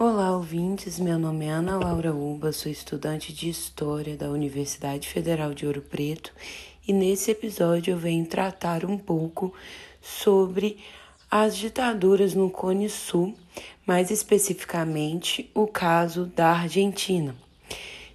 [0.00, 1.00] Olá, ouvintes.
[1.00, 5.82] Meu nome é Ana Laura Uba, sou estudante de História da Universidade Federal de Ouro
[5.82, 6.32] Preto
[6.86, 9.52] e nesse episódio eu venho tratar um pouco
[10.00, 10.78] sobre
[11.28, 13.34] as ditaduras no Cone Sul,
[13.84, 17.34] mais especificamente o caso da Argentina.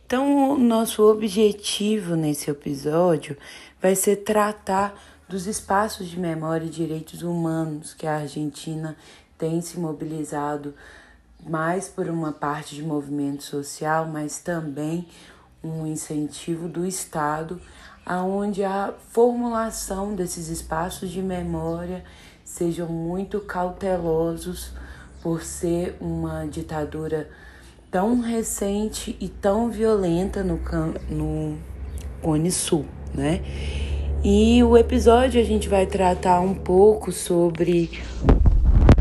[0.05, 3.37] Então, o nosso objetivo nesse episódio
[3.81, 4.97] vai ser tratar
[5.27, 8.95] dos espaços de memória e direitos humanos que a Argentina
[9.37, 10.73] tem se mobilizado
[11.47, 15.07] mais por uma parte de movimento social, mas também
[15.63, 17.59] um incentivo do Estado,
[18.05, 22.03] aonde a formulação desses espaços de memória
[22.43, 24.71] sejam muito cautelosos
[25.21, 27.29] por ser uma ditadura
[27.89, 30.59] tão recente e tão violenta no,
[31.09, 31.57] no
[32.21, 33.41] Cone Sul, né?
[34.23, 38.01] E o episódio a gente vai tratar um pouco sobre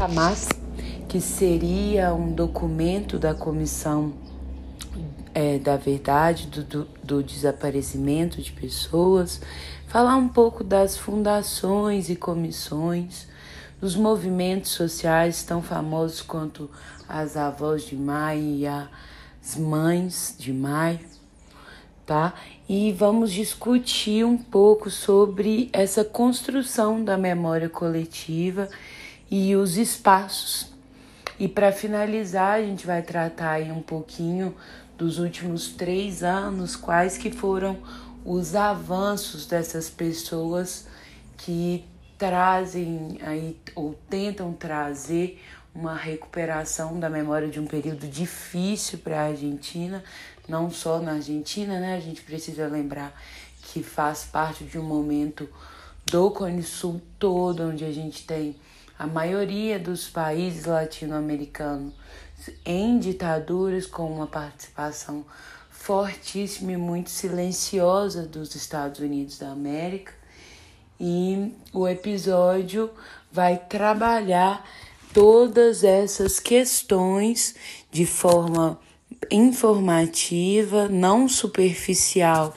[0.01, 0.62] Hamas
[1.13, 4.15] que seria um documento da Comissão
[5.35, 9.39] é, da Verdade, do, do, do desaparecimento de pessoas,
[9.89, 13.29] falar um pouco das fundações e comissões,
[13.79, 16.71] dos movimentos sociais tão famosos quanto
[17.07, 21.01] as avós de maio e as mães de maio,
[22.07, 22.33] tá?
[22.67, 28.71] E vamos discutir um pouco sobre essa construção da memória coletiva
[29.31, 30.72] e os espaços
[31.39, 34.55] e para finalizar, a gente vai tratar aí um pouquinho
[34.97, 37.79] dos últimos três anos, quais que foram
[38.25, 40.87] os avanços dessas pessoas
[41.39, 41.85] que
[42.17, 45.43] trazem aí ou tentam trazer
[45.75, 50.05] uma recuperação da memória de um período difícil para a Argentina,
[50.49, 51.97] não só na Argentina, né?
[51.97, 53.19] A gente precisa lembrar
[53.63, 55.49] que faz parte de um momento
[56.05, 58.55] do Cone Sul todo, onde a gente tem
[59.03, 61.93] a maioria dos países latino-americanos
[62.65, 65.25] em ditaduras com uma participação
[65.69, 70.13] fortíssima e muito silenciosa dos Estados Unidos da América.
[71.01, 72.91] E o episódio
[73.33, 74.65] vai trabalhar
[75.13, 77.57] todas essas questões
[77.91, 78.79] de forma
[79.33, 82.55] informativa, não superficial,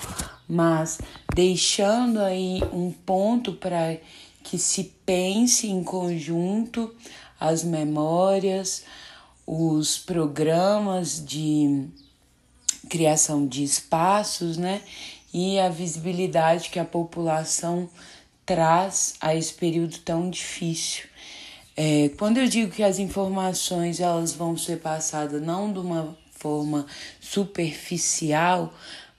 [0.47, 0.99] mas
[1.33, 3.97] deixando aí um ponto para
[4.45, 6.95] que se pense em conjunto
[7.39, 8.83] as memórias,
[9.45, 11.87] os programas de
[12.87, 14.81] criação de espaços, né?
[15.33, 17.89] E a visibilidade que a população
[18.45, 21.05] traz a esse período tão difícil.
[21.75, 26.85] É, quando eu digo que as informações elas vão ser passadas não de uma forma
[27.19, 28.71] superficial,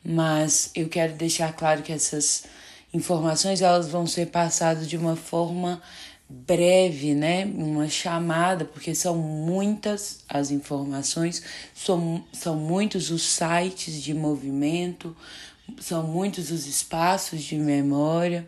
[0.04, 2.44] mas eu quero deixar claro que essas
[2.92, 5.80] informações elas vão ser passadas de uma forma
[6.28, 7.44] breve, né?
[7.46, 11.42] Uma chamada, porque são muitas as informações,
[11.74, 15.16] são, são muitos os sites de movimento,
[15.78, 18.46] são muitos os espaços de memória,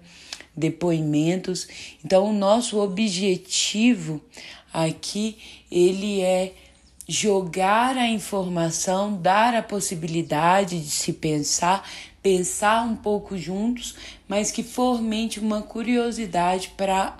[0.56, 1.68] depoimentos.
[2.04, 4.20] Então, o nosso objetivo
[4.72, 5.38] aqui,
[5.70, 6.54] ele é
[7.08, 11.88] jogar a informação, dar a possibilidade de se pensar,
[12.28, 13.94] pensar um pouco juntos,
[14.28, 17.16] mas que fomente uma curiosidade para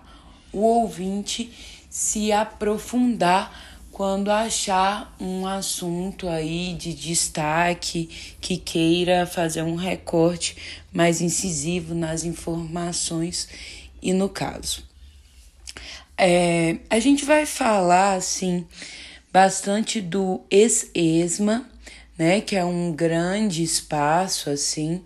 [0.52, 1.50] o ouvinte
[1.88, 3.50] se aprofundar
[3.90, 12.24] quando achar um assunto aí de destaque que queira fazer um recorte mais incisivo nas
[12.24, 13.48] informações
[14.02, 14.84] e no caso.
[16.18, 18.66] É, a gente vai falar assim
[19.32, 21.66] bastante do ex-ESMA,
[22.18, 25.02] né, que é um grande espaço assim,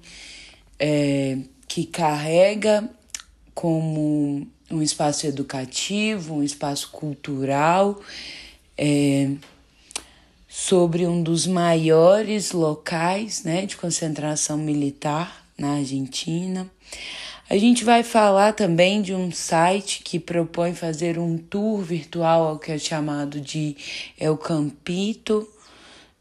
[0.78, 2.89] é, que carrega
[3.55, 8.00] como um espaço educativo, um espaço cultural,
[8.77, 9.31] é,
[10.49, 16.71] sobre um dos maiores locais né, de concentração militar na Argentina.
[17.49, 22.59] A gente vai falar também de um site que propõe fazer um tour virtual ao
[22.59, 23.77] que é chamado de
[24.19, 25.47] El Campito,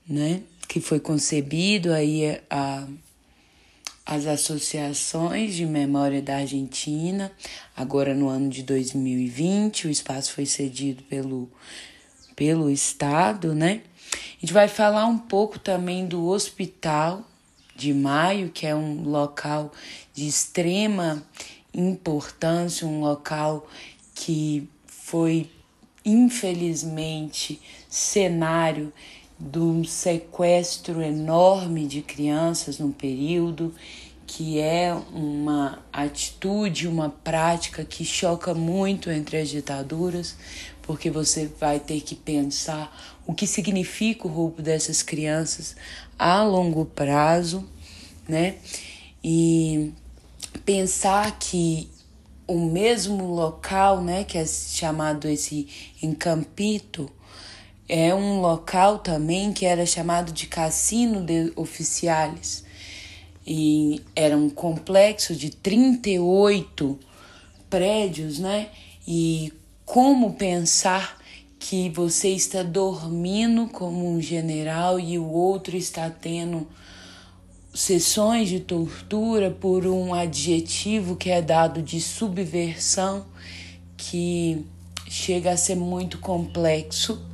[0.08, 0.42] né?
[0.72, 2.88] Que foi concebido aí a,
[4.06, 7.30] as associações de memória da Argentina,
[7.76, 11.52] agora no ano de 2020, o espaço foi cedido pelo,
[12.38, 13.82] pelo Estado, né?
[14.14, 17.22] A gente vai falar um pouco também do Hospital
[17.76, 19.74] de Maio, que é um local
[20.14, 21.22] de extrema
[21.74, 23.68] importância, um local
[24.16, 25.52] que foi
[26.06, 27.60] infelizmente
[27.90, 28.94] cenário
[29.50, 33.74] de um sequestro enorme de crianças no período,
[34.28, 40.38] que é uma atitude, uma prática que choca muito entre as ditaduras,
[40.84, 42.96] porque você vai ter que pensar
[43.26, 45.76] o que significa o roubo dessas crianças
[46.18, 47.68] a longo prazo,
[48.28, 48.56] né?
[49.24, 49.92] E
[50.64, 51.90] pensar que
[52.48, 55.68] o mesmo local, né, que é chamado esse
[56.02, 57.10] encampito,
[57.94, 62.64] é um local também que era chamado de Cassino de Oficiales.
[63.46, 66.98] E era um complexo de 38
[67.70, 68.70] prédios, né?
[69.06, 69.52] E
[69.84, 71.18] como pensar
[71.60, 76.66] que você está dormindo como um general e o outro está tendo
[77.74, 83.26] sessões de tortura por um adjetivo que é dado de subversão
[83.98, 84.66] que
[85.10, 87.30] chega a ser muito complexo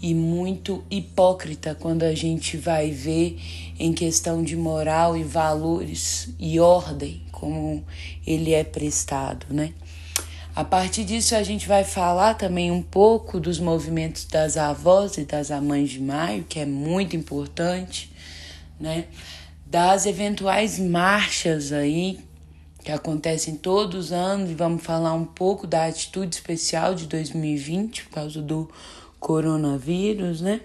[0.00, 3.38] e muito hipócrita quando a gente vai ver
[3.78, 7.84] em questão de moral e valores e ordem como
[8.26, 9.72] ele é prestado, né?
[10.54, 15.24] A partir disso a gente vai falar também um pouco dos movimentos das avós e
[15.24, 18.10] das mães de maio, que é muito importante,
[18.80, 19.04] né?
[19.66, 22.20] das eventuais marchas aí
[22.84, 28.04] que acontecem todos os anos e vamos falar um pouco da atitude especial de 2020
[28.04, 28.70] por causa do
[29.18, 30.60] coronavírus, né?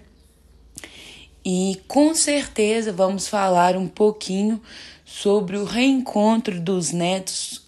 [1.44, 4.62] E com certeza vamos falar um pouquinho
[5.03, 7.62] sobre o reencontro dos netos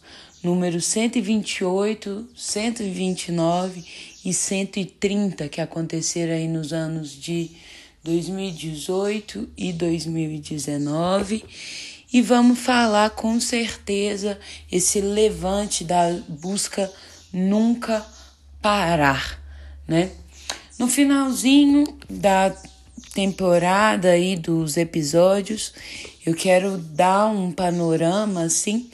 [0.43, 3.85] número 128, 129
[4.25, 7.51] e 130 que aconteceram aí nos anos de
[8.03, 11.45] 2018 e 2019
[12.11, 14.37] e vamos falar com certeza
[14.71, 16.91] esse levante da busca
[17.31, 18.05] nunca
[18.61, 19.41] parar,
[19.87, 20.11] né?
[20.83, 22.53] No finalzinho da
[23.13, 25.73] temporada aí dos episódios,
[26.25, 28.89] eu quero dar um panorama assim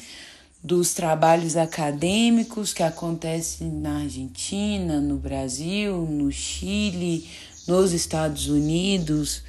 [0.64, 7.28] dos trabalhos acadêmicos que acontecem na Argentina, no Brasil, no Chile,
[7.68, 9.42] nos Estados Unidos,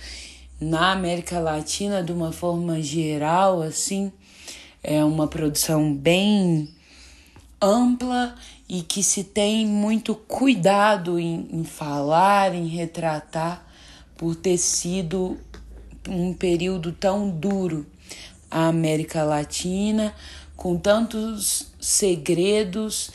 [0.58, 4.10] na América Latina de uma forma geral, assim,
[4.82, 6.70] é uma produção bem
[7.60, 8.34] ampla
[8.72, 13.66] e que se tem muito cuidado em, em falar, em retratar,
[14.16, 15.36] por ter sido
[16.08, 17.84] um período tão duro.
[18.48, 20.14] A América Latina,
[20.56, 23.10] com tantos segredos,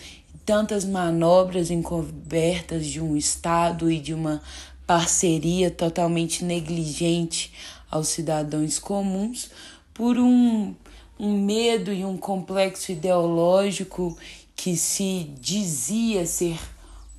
[0.45, 4.41] tantas manobras encobertas de um Estado e de uma
[4.85, 7.53] parceria totalmente negligente
[7.89, 9.49] aos cidadãos comuns
[9.93, 10.75] por um,
[11.17, 14.17] um medo e um complexo ideológico
[14.55, 16.59] que se dizia ser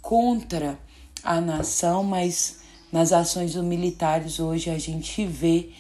[0.00, 0.78] contra
[1.22, 2.60] a nação, mas
[2.92, 5.70] nas ações dos militares hoje a gente vê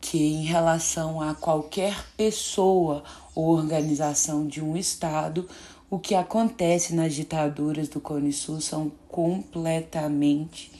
[0.00, 3.02] que em relação a qualquer pessoa
[3.34, 5.48] ou organização de um Estado,
[5.90, 10.70] o que acontece nas ditaduras do Cone Sul são completamente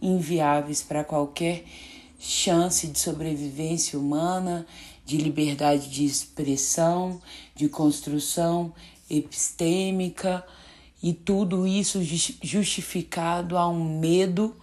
[0.00, 1.64] inviáveis para qualquer
[2.18, 4.66] chance de sobrevivência humana,
[5.04, 7.20] de liberdade de expressão,
[7.54, 8.72] de construção
[9.08, 10.44] epistêmica
[11.02, 12.00] e tudo isso
[12.42, 14.56] justificado a um medo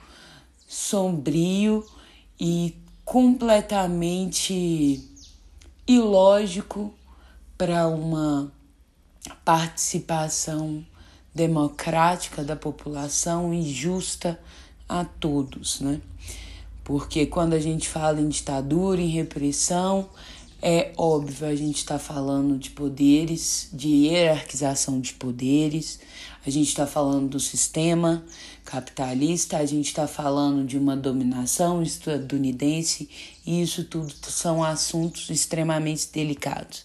[0.67, 1.85] sombrio
[2.39, 5.01] e completamente
[5.87, 6.93] ilógico
[7.57, 8.51] para uma
[9.43, 10.85] participação
[11.33, 14.39] democrática da população e justa
[14.87, 16.01] a todos, né?
[16.83, 20.09] Porque quando a gente fala em ditadura, em repressão,
[20.61, 25.99] é óbvio, a gente está falando de poderes, de hierarquização de poderes,
[26.45, 28.23] a gente está falando do sistema
[28.63, 33.09] capitalista, a gente está falando de uma dominação estadunidense,
[33.45, 36.83] e isso tudo são assuntos extremamente delicados.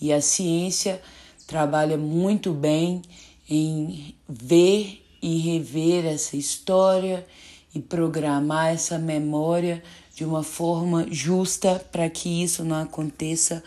[0.00, 1.00] E a ciência
[1.46, 3.02] trabalha muito bem
[3.48, 7.26] em ver e rever essa história
[7.74, 9.82] e programar essa memória
[10.22, 13.60] de uma forma justa para que isso não aconteça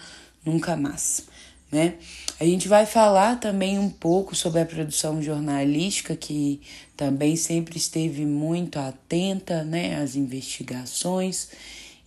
[0.46, 1.28] nunca mais,
[1.70, 1.96] né?
[2.40, 6.62] A gente vai falar também um pouco sobre a produção jornalística que
[6.96, 11.50] também sempre esteve muito atenta, né, às investigações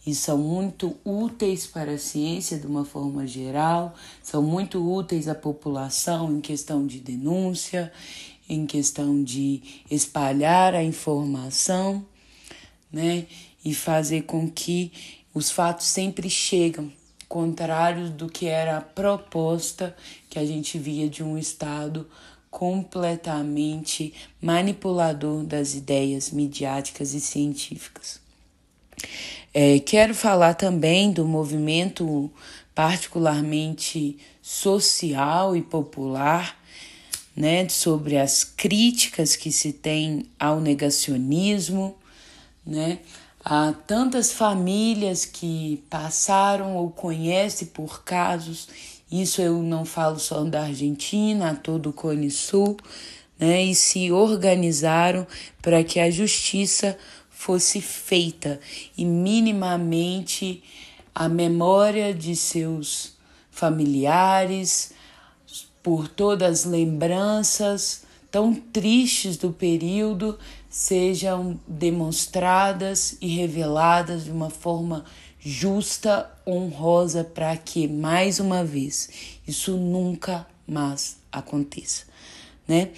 [0.07, 5.35] e são muito úteis para a ciência de uma forma geral, são muito úteis à
[5.35, 7.93] população em questão de denúncia
[8.49, 12.02] em questão de espalhar a informação,
[12.90, 13.26] né?
[13.64, 14.92] E fazer com que
[15.34, 16.92] os fatos sempre chegam,
[17.28, 19.94] contrário do que era a proposta
[20.30, 22.08] que a gente via de um Estado
[22.50, 28.20] completamente manipulador das ideias midiáticas e científicas.
[29.52, 32.30] É, quero falar também do movimento
[32.74, 36.58] particularmente social e popular
[37.36, 41.96] né, sobre as críticas que se tem ao negacionismo,
[42.66, 42.98] né?
[43.50, 48.69] Há tantas famílias que passaram ou conhecem por casos,
[49.11, 52.76] isso eu não falo só da Argentina, a todo o Cone Sul,
[53.38, 53.64] né?
[53.64, 55.26] E se organizaram
[55.62, 56.99] para que a justiça
[57.31, 58.61] fosse feita
[58.99, 60.62] e minimamente
[61.14, 63.17] a memória de seus
[63.50, 64.93] familiares,
[65.83, 70.38] por todas as lembranças tão tristes do período,
[70.78, 75.04] sejam demonstradas e reveladas de uma forma
[75.40, 79.11] justa, honrosa, para que, mais uma vez,
[79.44, 82.04] isso nunca mais aconteça.
[82.66, 82.90] Né?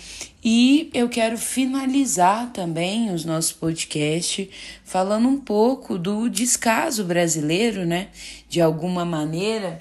[0.44, 4.46] E eu quero finalizar também os nossos podcasts
[4.84, 8.08] falando um pouco do descaso brasileiro, né?
[8.46, 9.78] De alguma maneira,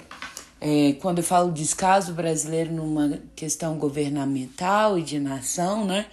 [0.58, 6.06] é, quando eu falo descaso brasileiro numa questão governamental e de nação, né?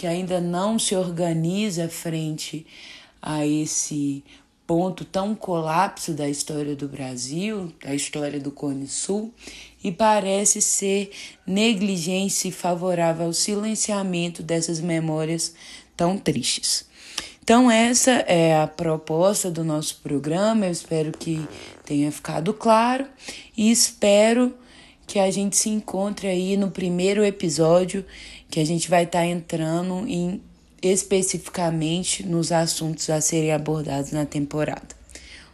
[0.00, 2.66] Que ainda não se organiza frente
[3.20, 4.24] a esse
[4.66, 9.30] ponto tão colapso da história do Brasil, da história do Cone Sul,
[9.84, 11.10] e parece ser
[11.46, 15.54] negligência favorável ao silenciamento dessas memórias
[15.94, 16.86] tão tristes.
[17.42, 20.64] Então, essa é a proposta do nosso programa.
[20.64, 21.46] Eu espero que
[21.84, 23.06] tenha ficado claro
[23.54, 24.54] e espero
[25.06, 28.02] que a gente se encontre aí no primeiro episódio,
[28.50, 30.42] que a gente vai estar tá entrando em
[30.82, 34.88] especificamente nos assuntos a serem abordados na temporada.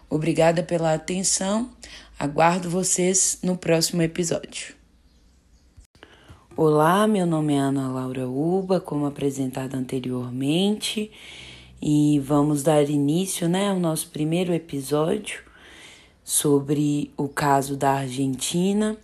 [0.09, 1.71] Obrigada pela atenção.
[2.19, 4.75] Aguardo vocês no próximo episódio.
[6.57, 11.11] Olá, meu nome é Ana Laura Uba, como apresentada anteriormente,
[11.83, 15.41] e vamos dar início né, ao nosso primeiro episódio
[16.25, 18.97] sobre o caso da Argentina.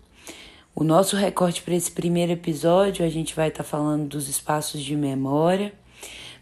[0.74, 4.82] O nosso recorte para esse primeiro episódio, a gente vai estar tá falando dos espaços
[4.82, 5.70] de memória,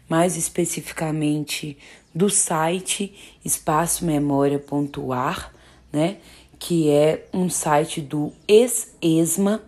[0.07, 1.77] mais especificamente
[2.15, 5.53] do site espaçomemoria.ar,
[5.91, 6.15] né?
[6.57, 9.61] que é um site do ex-ESMA,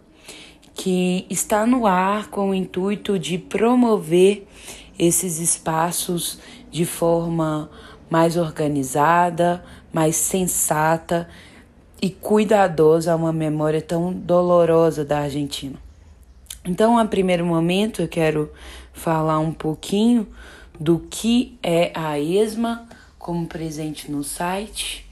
[0.74, 4.48] que está no ar com o intuito de promover
[4.98, 6.40] esses espaços
[6.72, 7.70] de forma
[8.10, 11.28] mais organizada, mais sensata
[12.04, 15.78] e cuidadosa a uma memória tão dolorosa da Argentina.
[16.66, 18.52] Então, a primeiro momento, eu quero
[18.92, 20.28] falar um pouquinho
[20.78, 22.86] do que é a ESMA
[23.18, 25.10] como presente no site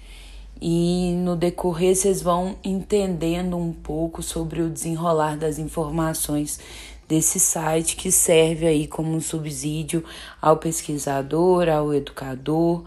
[0.61, 6.59] e no decorrer vocês vão entendendo um pouco sobre o desenrolar das informações
[7.07, 10.03] desse site que serve aí como um subsídio
[10.41, 12.83] ao pesquisador, ao educador,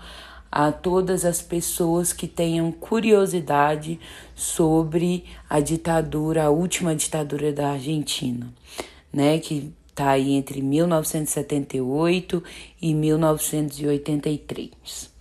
[0.56, 3.99] a todas as pessoas que tenham curiosidade
[4.37, 8.54] sobre a ditadura, a última ditadura da Argentina,
[9.12, 12.40] né, que está aí entre 1978
[12.80, 15.12] e 1983.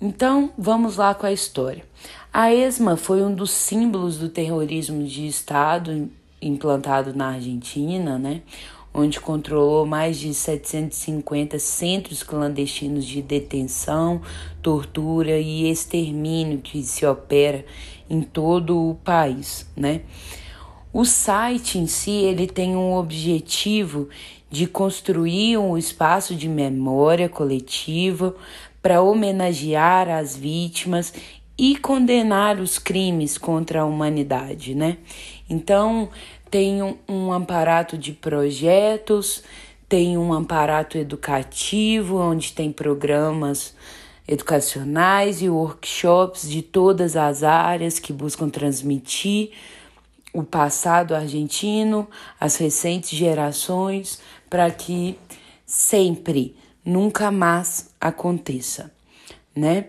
[0.00, 1.84] Então, vamos lá com a história.
[2.32, 6.10] A ESMA foi um dos símbolos do terrorismo de Estado
[6.42, 8.42] implantado na Argentina, né?
[8.92, 14.20] Onde controlou mais de 750 centros clandestinos de detenção,
[14.60, 17.64] tortura e extermínio que se opera
[18.08, 20.02] em todo o país, né?
[20.92, 24.08] O site em si ele tem um objetivo
[24.50, 28.34] de construir um espaço de memória coletiva
[28.82, 31.14] para homenagear as vítimas
[31.56, 34.96] e condenar os crimes contra a humanidade, né?
[35.48, 36.08] Então,
[36.50, 39.42] tem um, aparato de projetos,
[39.88, 43.74] tem um aparato educativo, onde tem programas
[44.26, 49.50] educacionais e workshops de todas as áreas que buscam transmitir
[50.32, 55.18] o passado argentino, as recentes gerações, para que
[55.66, 58.92] sempre nunca mais aconteça,
[59.54, 59.86] né?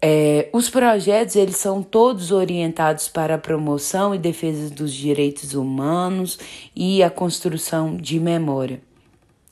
[0.00, 6.38] É, os projetos eles são todos orientados para a promoção e defesa dos direitos humanos
[6.74, 8.80] e a construção de memória.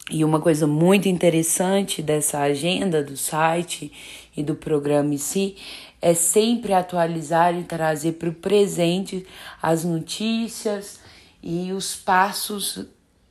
[0.08, 3.90] E uma coisa muito interessante dessa agenda do site
[4.36, 5.56] e do programa em si
[6.00, 9.26] é sempre atualizar e trazer para o presente
[9.60, 11.00] as notícias
[11.42, 12.86] e os passos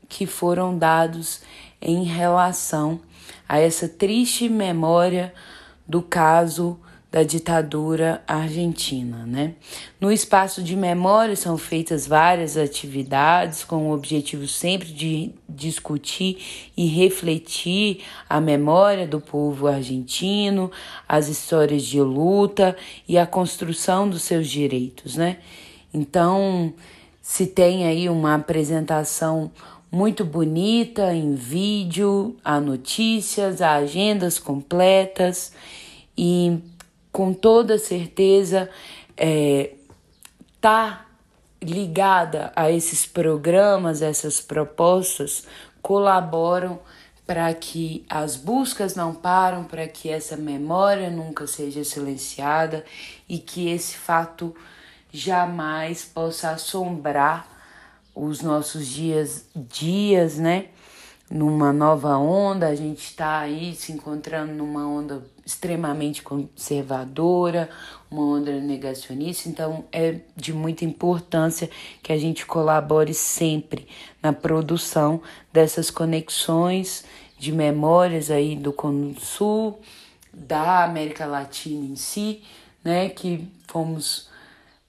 [0.10, 1.42] que foram dados
[1.82, 3.00] em relação
[3.48, 5.34] a essa triste memória
[5.88, 6.78] do caso
[7.16, 9.54] da ditadura argentina, né?
[10.02, 16.88] No espaço de memória são feitas várias atividades com o objetivo sempre de discutir e
[16.88, 20.70] refletir a memória do povo argentino,
[21.08, 22.76] as histórias de luta
[23.08, 25.38] e a construção dos seus direitos, né?
[25.94, 26.74] Então,
[27.22, 29.50] se tem aí uma apresentação
[29.90, 35.54] muito bonita em vídeo, há notícias, há agendas completas
[36.18, 36.60] e
[37.16, 38.70] com toda certeza
[39.16, 39.72] é,
[40.60, 41.06] tá
[41.64, 45.48] ligada a esses programas, essas propostas
[45.82, 46.78] colaboram
[47.26, 52.84] para que as buscas não param, para que essa memória nunca seja silenciada
[53.30, 54.54] e que esse fato
[55.10, 57.48] jamais possa assombrar
[58.14, 60.66] os nossos dias, dias, né?
[61.32, 67.70] Numa nova onda, a gente está aí se encontrando numa onda extremamente conservadora,
[68.10, 71.70] uma onda negacionista, então é de muita importância
[72.02, 73.88] que a gente colabore sempre
[74.24, 75.22] na produção
[75.54, 77.06] dessas conexões
[77.38, 79.80] de memórias aí do Cone Sul,
[80.34, 82.42] da América Latina em si,
[82.84, 84.30] né, que fomos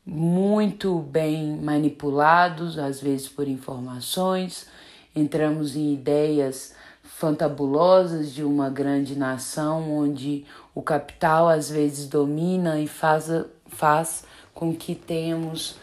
[0.04, 4.66] muito bem manipulados, às vezes por informações,
[5.14, 6.74] entramos em ideias
[7.14, 10.44] fantabulosas de uma grande nação onde
[10.74, 13.30] o capital às vezes domina e faz,
[13.68, 15.76] faz com que tenhamos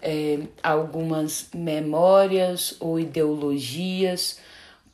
[0.00, 4.40] é, algumas memórias ou ideologias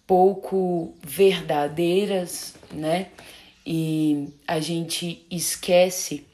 [0.06, 3.08] pouco verdadeiras, né?
[3.64, 6.26] E a gente esquece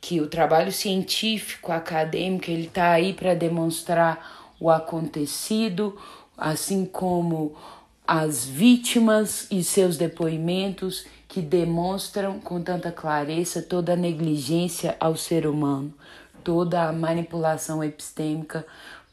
[0.00, 5.96] que o trabalho científico, acadêmico, ele está aí para demonstrar o acontecido,
[6.36, 7.54] assim como
[8.06, 15.46] as vítimas e seus depoimentos que demonstram com tanta clareza toda a negligência ao ser
[15.46, 15.92] humano,
[16.44, 18.66] toda a manipulação epistêmica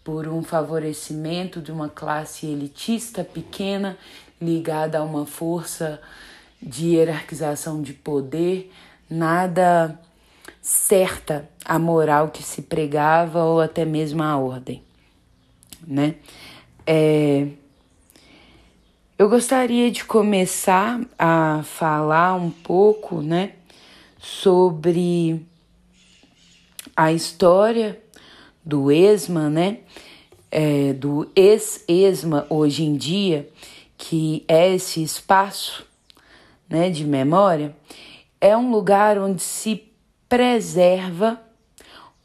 [0.04, 3.98] por um favorecimento de uma classe elitista pequena
[4.42, 6.02] ligada a uma força
[6.62, 8.72] de hierarquização de poder,
[9.10, 10.00] nada
[10.62, 14.84] certa a moral que se pregava ou até mesmo a ordem,
[15.86, 16.16] né?
[16.86, 17.48] É,
[19.20, 23.52] eu gostaria de começar a falar um pouco, né,
[24.18, 25.46] sobre
[26.96, 28.02] a história
[28.64, 29.80] do ESMA, né,
[30.50, 33.50] é, do ex-ESMA hoje em dia,
[33.98, 35.86] que é esse espaço,
[36.70, 37.76] né, de memória,
[38.40, 39.84] é um lugar onde se
[40.30, 41.42] preserva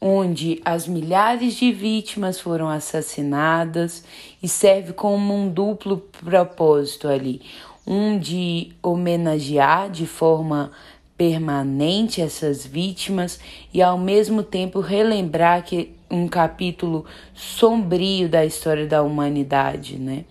[0.07, 4.03] onde as milhares de vítimas foram assassinadas
[4.41, 7.41] e serve como um duplo propósito ali,
[7.87, 10.71] um de homenagear de forma
[11.17, 13.39] permanente essas vítimas
[13.73, 20.23] e ao mesmo tempo relembrar que um capítulo sombrio da história da humanidade, né?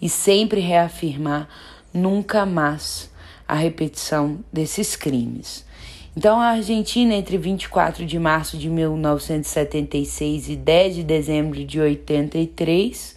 [0.00, 1.50] E sempre reafirmar
[1.92, 3.10] nunca mais
[3.46, 5.67] a repetição desses crimes.
[6.18, 13.16] Então, a Argentina, entre 24 de março de 1976 e 10 de dezembro de 83,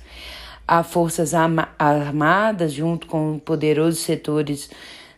[0.67, 4.69] as Forças Armadas, junto com poderosos setores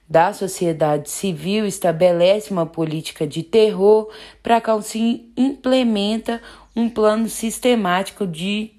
[0.08, 4.10] da sociedade civil, estabelece uma política de terror
[4.42, 6.42] para que se implementa
[6.74, 8.72] um plano sistemático de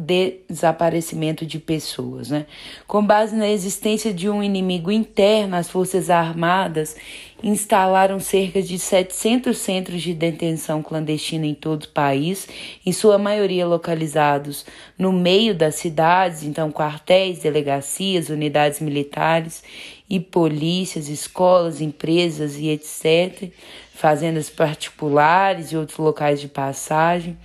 [0.00, 2.30] desaparecimento de pessoas.
[2.30, 2.46] Né?
[2.86, 6.96] Com base na existência de um inimigo interno, as Forças Armadas
[7.42, 12.48] instalaram cerca de 700 centros de detenção clandestina em todo o país,
[12.84, 14.66] em sua maioria localizados
[14.98, 19.62] no meio das cidades, então quartéis, delegacias, unidades militares
[20.08, 23.50] e polícias, escolas, empresas e etc.,
[23.94, 27.36] fazendas particulares e outros locais de passagem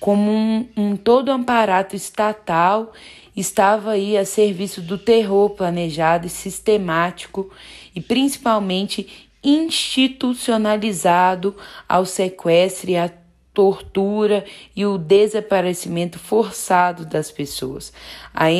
[0.00, 2.92] como um, um todo aparato estatal
[3.36, 7.50] estava aí a serviço do terror planejado e sistemático
[7.94, 11.54] e principalmente institucionalizado
[11.88, 13.10] ao sequestro e à
[13.52, 17.92] tortura e o desaparecimento forçado das pessoas.
[18.32, 18.50] A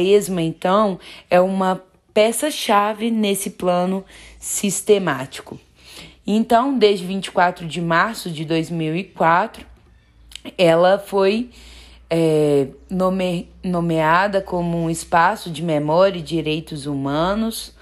[0.00, 0.98] ESMA, então,
[1.30, 1.80] é uma
[2.12, 4.04] peça-chave nesse plano
[4.38, 5.60] sistemático.
[6.26, 9.69] Então, desde 24 de março de 2004,
[10.56, 11.50] ela foi
[12.08, 17.72] é, nome, nomeada como um espaço de memória e direitos humanos.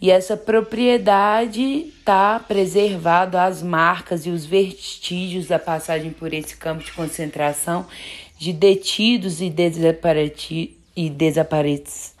[0.00, 1.62] E essa propriedade
[1.98, 7.86] está preservado as marcas e os vestígios da passagem por esse campo de concentração
[8.36, 9.48] de detidos e
[10.96, 12.11] e desaparecidos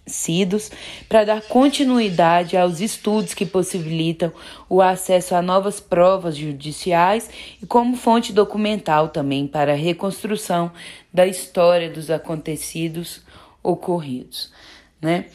[1.08, 4.32] para dar continuidade aos estudos que possibilitam
[4.68, 7.30] o acesso a novas provas judiciais
[7.62, 10.72] e como fonte documental também para a reconstrução
[11.12, 13.22] da história dos acontecidos
[13.62, 14.52] ocorridos,
[15.00, 15.26] né?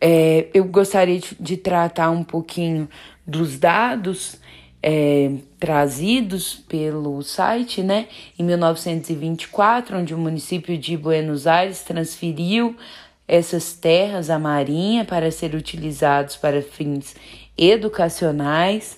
[0.00, 2.88] É, eu gostaria de, de tratar um pouquinho
[3.26, 4.36] dos dados
[4.82, 8.08] é, trazidos pelo site, né?
[8.38, 12.76] Em 1924, onde o município de Buenos Aires transferiu
[13.28, 17.14] essas terras à Marinha para ser utilizados para fins
[17.56, 18.96] educacionais.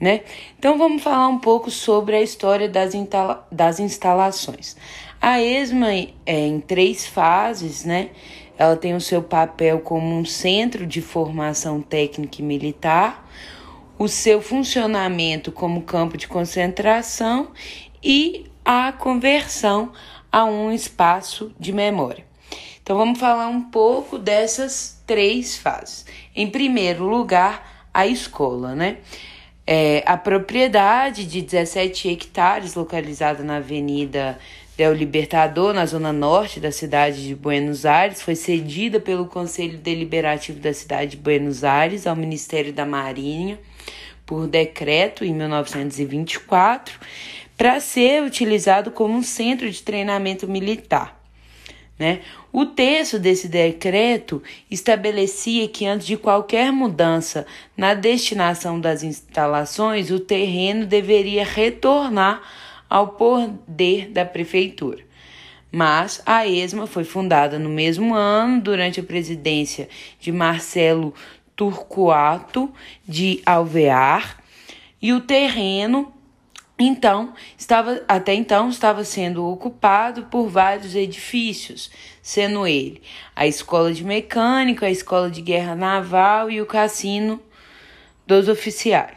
[0.00, 0.22] Né?
[0.58, 2.92] Então vamos falar um pouco sobre a história das,
[3.50, 4.76] das instalações.
[5.20, 8.10] A ESMA é em três fases, né?
[8.58, 13.23] Ela tem o seu papel como um centro de formação técnica e militar,
[13.98, 17.50] o seu funcionamento como campo de concentração
[18.02, 19.92] e a conversão
[20.30, 22.24] a um espaço de memória.
[22.82, 26.04] Então vamos falar um pouco dessas três fases.
[26.34, 28.98] Em primeiro lugar, a escola, né?
[29.66, 34.38] É, a propriedade de 17 hectares, localizada na Avenida
[34.76, 40.60] Del Libertador, na zona norte da cidade de Buenos Aires, foi cedida pelo Conselho Deliberativo
[40.60, 43.58] da cidade de Buenos Aires ao Ministério da Marinha
[44.26, 46.98] por decreto em 1924
[47.56, 51.20] para ser utilizado como um centro de treinamento militar.
[51.98, 52.22] Né?
[52.52, 60.18] O texto desse decreto estabelecia que, antes de qualquer mudança na destinação das instalações, o
[60.18, 62.42] terreno deveria retornar
[62.90, 65.02] ao poder da prefeitura.
[65.70, 69.88] Mas a ESMA foi fundada no mesmo ano, durante a presidência
[70.20, 71.12] de Marcelo
[71.56, 72.72] Turcoato
[73.06, 74.38] de Alvear
[75.00, 76.12] e o terreno
[76.78, 81.90] então estava até então estava sendo ocupado por vários edifícios,
[82.20, 83.00] sendo ele
[83.34, 87.40] a escola de mecânica, a escola de guerra naval e o cassino
[88.26, 89.16] dos oficiais.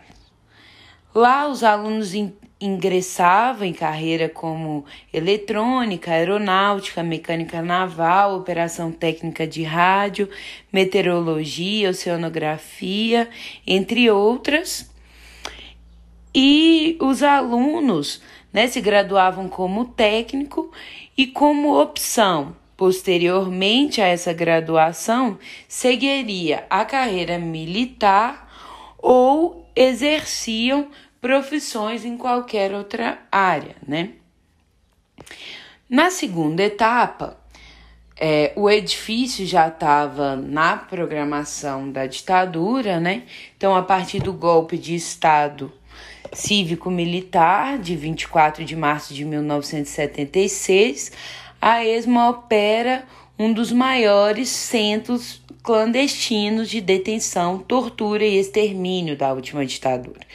[1.15, 2.13] Lá os alunos
[2.59, 10.29] ingressava em carreira como eletrônica, aeronáutica, mecânica naval, operação técnica de rádio,
[10.71, 13.29] meteorologia, oceanografia,
[13.65, 14.89] entre outras.
[16.33, 20.71] E os alunos né, se graduavam como técnico
[21.17, 22.55] e como opção.
[22.75, 28.47] Posteriormente a essa graduação, seguiria a carreira militar
[28.99, 30.87] ou exerciam
[31.21, 34.11] profissões em qualquer outra área, né?
[35.89, 37.37] Na segunda etapa,
[38.19, 43.23] é, o edifício já estava na programação da ditadura, né?
[43.55, 45.71] Então, a partir do golpe de Estado
[46.33, 51.11] cívico-militar de 24 de março de 1976,
[51.61, 53.05] a ESMA opera
[53.39, 60.25] um dos maiores centros clandestinos de detenção, tortura e extermínio da última ditadura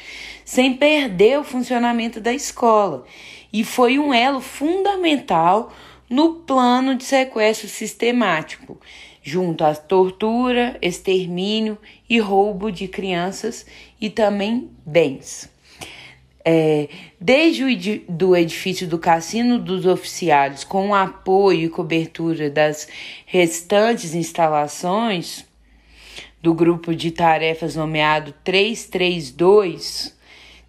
[0.53, 3.07] sem perder o funcionamento da escola,
[3.51, 5.73] e foi um elo fundamental
[6.11, 8.79] no plano de sequestro sistemático,
[9.23, 13.65] junto à tortura, extermínio e roubo de crianças
[13.99, 15.51] e também bens.
[16.45, 22.87] É, desde o do edifício do Cassino dos Oficiais, com o apoio e cobertura das
[23.25, 25.47] restantes instalações
[26.43, 30.21] do grupo de tarefas nomeado 332,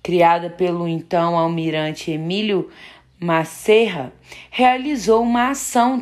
[0.03, 2.69] criada pelo então almirante Emílio
[3.23, 4.11] Macerra,
[4.51, 6.01] realizou uma ação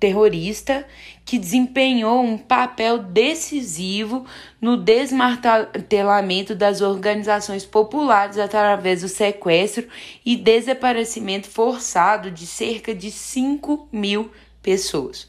[0.00, 0.84] terrorista
[1.24, 4.26] que desempenhou um papel decisivo
[4.60, 9.86] no desmantelamento das organizações populares através do sequestro
[10.26, 15.28] e desaparecimento forçado de cerca de 5 mil pessoas.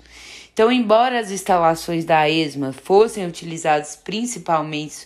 [0.51, 5.05] Então, embora as instalações da ESMA fossem utilizadas principalmente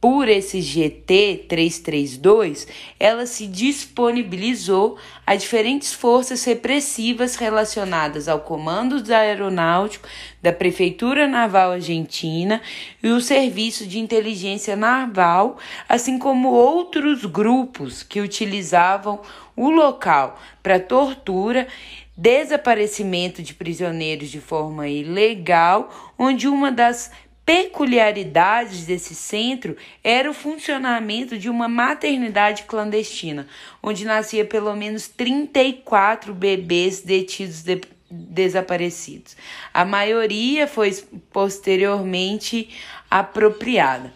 [0.00, 2.66] por esse GT 332,
[2.98, 10.08] ela se disponibilizou a diferentes forças repressivas relacionadas ao Comando Aeronáutico
[10.40, 12.62] da Prefeitura Naval Argentina
[13.02, 19.20] e o Serviço de Inteligência Naval, assim como outros grupos que utilizavam
[19.54, 21.68] o local para tortura
[22.16, 27.10] desaparecimento de prisioneiros de forma ilegal, onde uma das
[27.50, 33.48] peculiaridades desse centro era o funcionamento de uma maternidade clandestina,
[33.82, 39.36] onde nascia pelo menos 34 bebês detidos de, desaparecidos.
[39.74, 40.96] A maioria foi
[41.32, 42.70] posteriormente
[43.10, 44.14] apropriada.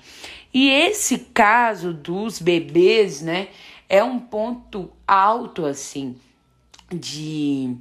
[0.52, 3.48] E esse caso dos bebês, né,
[3.88, 6.14] é um ponto alto assim
[6.88, 7.74] de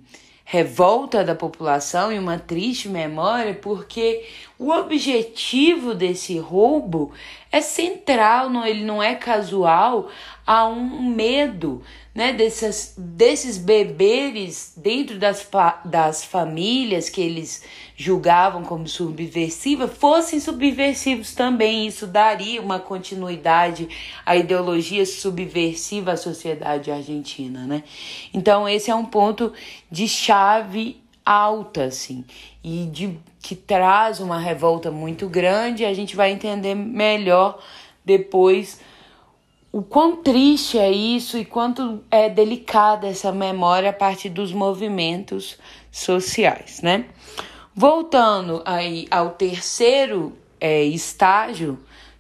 [0.54, 4.24] revolta da população e uma triste memória, porque
[4.60, 7.12] o objetivo desse roubo
[7.52, 10.12] é central, não, ele não é casual,
[10.46, 11.82] há um medo
[12.13, 15.50] né, desses, desses beberes dentro das,
[15.86, 17.63] das famílias que eles
[17.96, 21.88] julgavam como subversiva fossem subversivos também.
[21.88, 23.88] Isso daria uma continuidade
[24.26, 27.66] à ideologia subversiva à sociedade argentina.
[27.66, 27.84] Né?
[28.34, 29.54] Então, esse é um ponto
[29.92, 32.26] de chave alta, assim,
[32.64, 35.86] e de, que traz uma revolta muito grande.
[35.86, 37.60] A gente vai entender melhor
[38.04, 38.80] depois
[39.72, 45.58] o quão triste é isso e quanto é delicada essa memória a partir dos movimentos
[45.92, 47.06] sociais, né?
[47.76, 51.80] Voltando aí ao terceiro é, estágio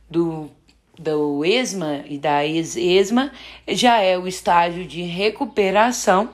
[0.09, 0.49] do,
[0.97, 3.31] do ESMA e da ex-ESMA,
[3.67, 6.29] já é o estágio de recuperação,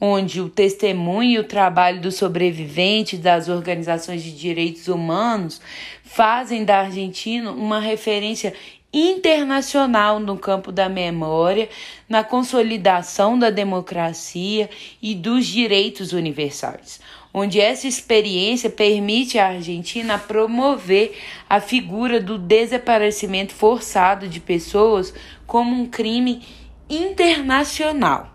[0.00, 5.60] onde o testemunho e o trabalho dos sobreviventes das organizações de direitos humanos
[6.04, 8.54] fazem da Argentina uma referência
[8.92, 11.68] internacional no campo da memória,
[12.08, 14.68] na consolidação da democracia
[15.00, 17.00] e dos direitos universais,
[17.34, 21.16] onde essa experiência permite à Argentina promover
[21.48, 25.14] a figura do desaparecimento forçado de pessoas
[25.46, 26.42] como um crime
[26.88, 28.31] internacional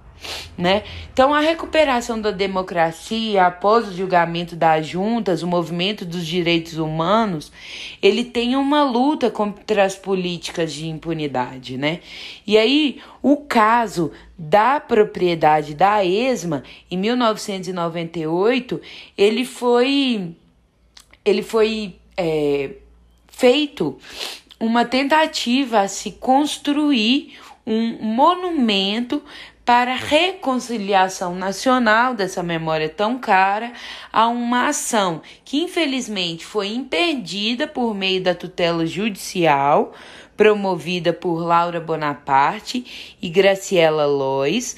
[0.57, 0.83] né?
[1.13, 7.51] Então, a recuperação da democracia após o julgamento das juntas, o movimento dos direitos humanos,
[8.01, 11.99] ele tem uma luta contra as políticas de impunidade, né?
[12.45, 18.81] E aí, o caso da propriedade da ESMA, em 1998,
[19.17, 20.35] ele foi,
[21.25, 22.71] ele foi é,
[23.27, 23.97] feito
[24.59, 29.21] uma tentativa a se construir um monumento
[29.67, 33.73] para a reconciliação nacional dessa memória tão cara
[34.13, 39.93] a uma ação que infelizmente foi impedida por meio da tutela judicial
[40.37, 44.77] promovida por Laura Bonaparte e Graciela Lois,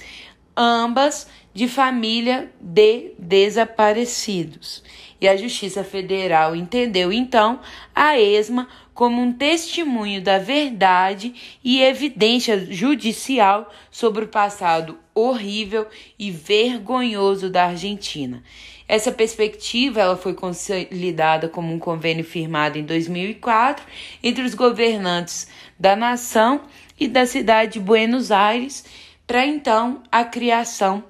[0.58, 4.84] ambas de família de desaparecidos.
[5.22, 7.60] E a Justiça Federal entendeu então
[7.94, 16.32] a ESMA como um testemunho da verdade e evidência judicial sobre o passado horrível e
[16.32, 18.44] vergonhoso da Argentina.
[18.88, 23.86] Essa perspectiva ela foi consolidada como um convênio firmado em 2004
[24.24, 26.62] entre os governantes da nação
[27.00, 28.84] e da cidade de Buenos Aires
[29.28, 31.04] para então a criação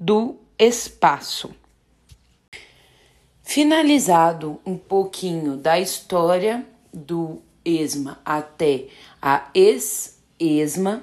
[0.00, 1.54] do espaço.
[3.48, 8.88] Finalizado um pouquinho da história do ESMA até
[9.22, 11.02] a ex-ESMA,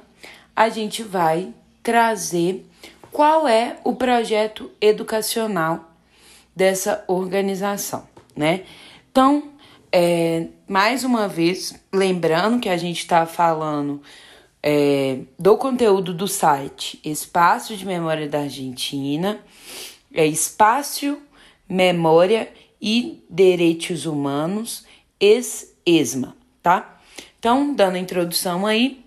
[0.55, 2.63] a gente vai trazer
[3.11, 5.91] qual é o projeto educacional
[6.55, 8.63] dessa organização, né?
[9.09, 9.51] Então,
[9.91, 14.03] é, mais uma vez, lembrando que a gente está falando
[14.61, 19.39] é, do conteúdo do site Espaço de Memória da Argentina,
[20.13, 21.17] é Espaço,
[21.67, 22.49] Memória
[22.81, 24.85] e Direitos Humanos,
[25.19, 26.99] ex ESMA, tá?
[27.39, 29.05] Então, dando a introdução aí,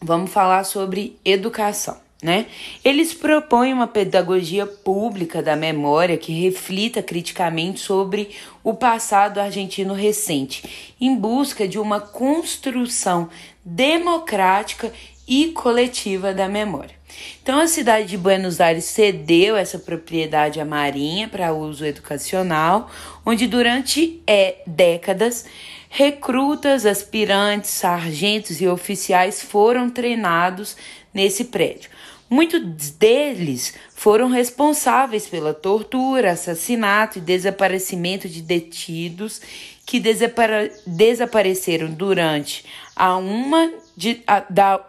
[0.00, 2.00] vamos falar sobre educação.
[2.22, 2.46] Né?
[2.84, 8.30] Eles propõem uma pedagogia pública da memória que reflita criticamente sobre
[8.62, 13.28] o passado argentino recente, em busca de uma construção
[13.64, 14.92] democrática
[15.26, 17.01] e coletiva da memória.
[17.42, 22.90] Então, a cidade de Buenos Aires cedeu essa propriedade à Marinha para uso educacional,
[23.26, 25.44] onde durante é, décadas
[25.88, 30.76] recrutas, aspirantes, sargentos e oficiais foram treinados
[31.12, 31.90] nesse prédio.
[32.30, 39.38] Muitos deles foram responsáveis pela tortura, assassinato e desaparecimento de detidos
[39.84, 42.64] que desapare desapareceram durante
[42.96, 44.82] a uma de, a, da,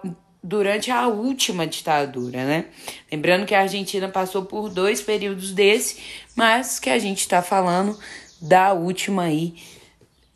[0.43, 2.65] durante a última ditadura, né?
[3.09, 6.01] Lembrando que a Argentina passou por dois períodos desse,
[6.35, 7.97] mas que a gente está falando
[8.41, 9.55] da última aí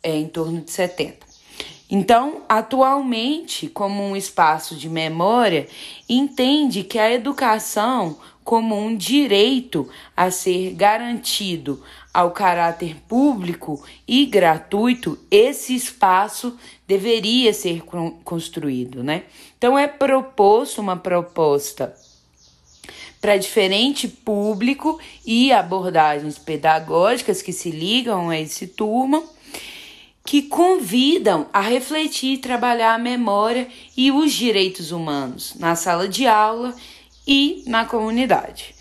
[0.02, 1.26] é em torno de 70.
[1.90, 5.66] Então, atualmente, como um espaço de memória,
[6.08, 11.82] entende que a educação como um direito a ser garantido
[12.18, 17.84] ao caráter público e gratuito, esse espaço deveria ser
[18.24, 19.22] construído, né?
[19.56, 21.94] Então é proposto uma proposta
[23.20, 29.22] para diferente público e abordagens pedagógicas que se ligam a esse turma
[30.24, 36.26] que convidam a refletir e trabalhar a memória e os direitos humanos na sala de
[36.26, 36.74] aula
[37.24, 38.74] e na comunidade.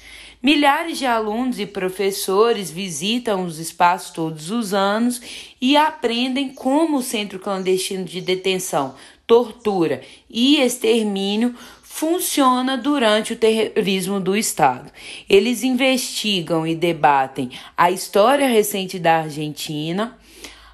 [0.47, 5.21] Milhares de alunos e professores visitam os espaços todos os anos
[5.59, 8.95] e aprendem como o centro clandestino de detenção,
[9.27, 14.89] tortura e extermínio funciona durante o terrorismo do Estado.
[15.27, 20.17] Eles investigam e debatem a história recente da Argentina,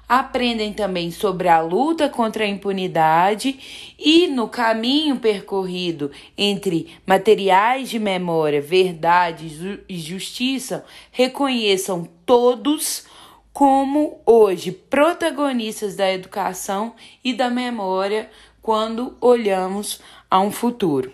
[0.08, 7.98] aprendem também sobre a luta contra a impunidade e no caminho percorrido entre materiais de
[7.98, 13.06] memória, verdade e justiça, reconheçam todos
[13.52, 18.28] como hoje protagonistas da educação e da memória
[18.60, 21.12] quando olhamos a um futuro.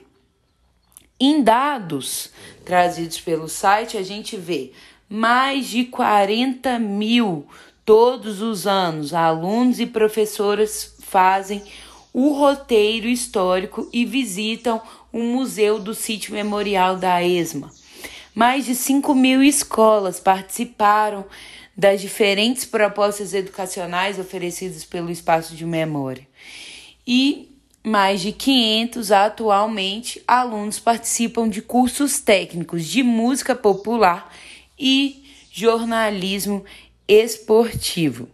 [1.19, 2.33] Em dados
[2.65, 4.73] trazidos pelo site, a gente vê
[5.07, 7.47] mais de 40 mil
[7.91, 9.13] todos os anos.
[9.13, 11.61] Alunos e professoras fazem
[12.13, 14.81] o roteiro histórico e visitam
[15.13, 17.69] o Museu do Sítio Memorial da ESMA.
[18.33, 21.25] Mais de 5 mil escolas participaram
[21.77, 26.29] das diferentes propostas educacionais oferecidas pelo Espaço de Memória.
[27.05, 27.51] E
[27.83, 34.33] mais de 500 atualmente alunos participam de cursos técnicos de música popular
[34.79, 36.65] e jornalismo
[37.11, 38.29] esportivo.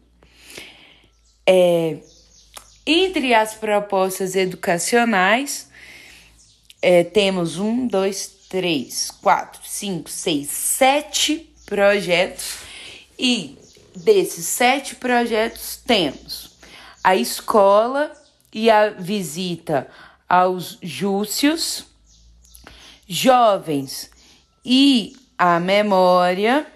[1.46, 1.98] É,
[2.84, 5.68] entre as propostas educacionais,
[6.82, 12.58] é, temos um, dois, três, quatro, cinco, seis, sete projetos,
[13.18, 13.58] e
[13.94, 16.54] desses sete projetos temos
[17.02, 18.12] a escola
[18.52, 19.88] e a visita
[20.28, 21.86] aos Júcios,
[23.08, 24.10] jovens
[24.64, 26.66] e a memória,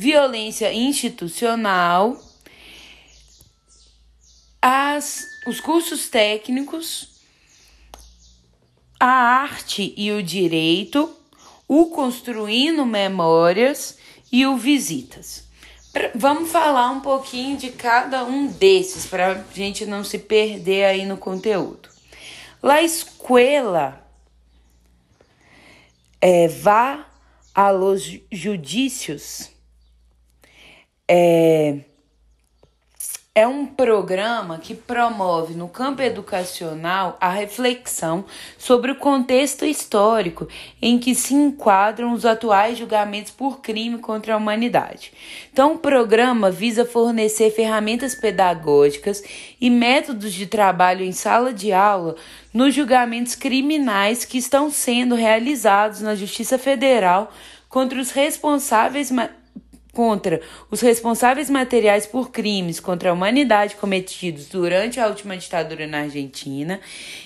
[0.00, 2.18] violência institucional,
[4.62, 7.20] as, os cursos técnicos,
[8.98, 9.10] a
[9.42, 11.14] arte e o direito,
[11.68, 13.98] o construindo memórias
[14.32, 15.44] e o visitas.
[16.14, 21.04] Vamos falar um pouquinho de cada um desses para a gente não se perder aí
[21.04, 21.90] no conteúdo.
[22.62, 24.02] La escuela
[26.22, 27.06] é, vá
[27.54, 29.49] a los judícios
[31.12, 31.74] é,
[33.34, 38.24] é um programa que promove no campo educacional a reflexão
[38.56, 40.46] sobre o contexto histórico
[40.80, 45.12] em que se enquadram os atuais julgamentos por crime contra a humanidade.
[45.52, 49.20] Então, o programa visa fornecer ferramentas pedagógicas
[49.60, 52.14] e métodos de trabalho em sala de aula
[52.54, 57.32] nos julgamentos criminais que estão sendo realizados na Justiça Federal
[57.68, 59.10] contra os responsáveis
[59.92, 66.00] contra os responsáveis materiais por crimes contra a humanidade cometidos durante a última ditadura na
[66.00, 66.80] Argentina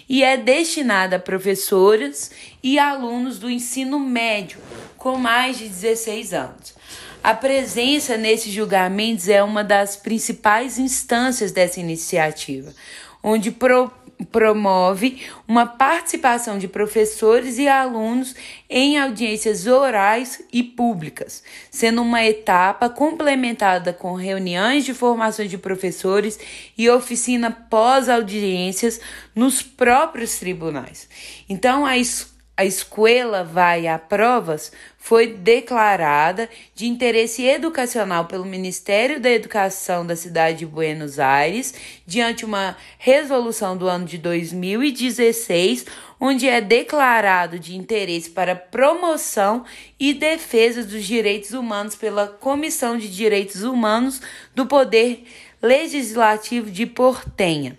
[0.09, 2.31] e é destinada a professoras
[2.63, 4.59] e alunos do ensino médio
[4.97, 6.75] com mais de 16 anos.
[7.23, 12.75] A presença nesses julgamentos é uma das principais instâncias dessa iniciativa,
[13.23, 13.91] onde pro
[14.25, 18.35] promove uma participação de professores e alunos
[18.69, 26.39] em audiências orais e públicas, sendo uma etapa complementada com reuniões de formação de professores
[26.77, 29.01] e oficina pós-audiências
[29.35, 31.09] nos próprios tribunais.
[31.49, 34.71] Então, a escola a escola vai a provas
[35.05, 41.75] foi declarada de interesse educacional pelo Ministério da Educação da cidade de Buenos Aires,
[42.07, 45.85] diante uma resolução do ano de 2016,
[46.19, 49.67] onde é declarado de interesse para promoção
[50.01, 54.23] e defesa dos direitos humanos pela Comissão de Direitos Humanos
[54.55, 55.25] do Poder
[55.61, 57.79] Legislativo de Portenha,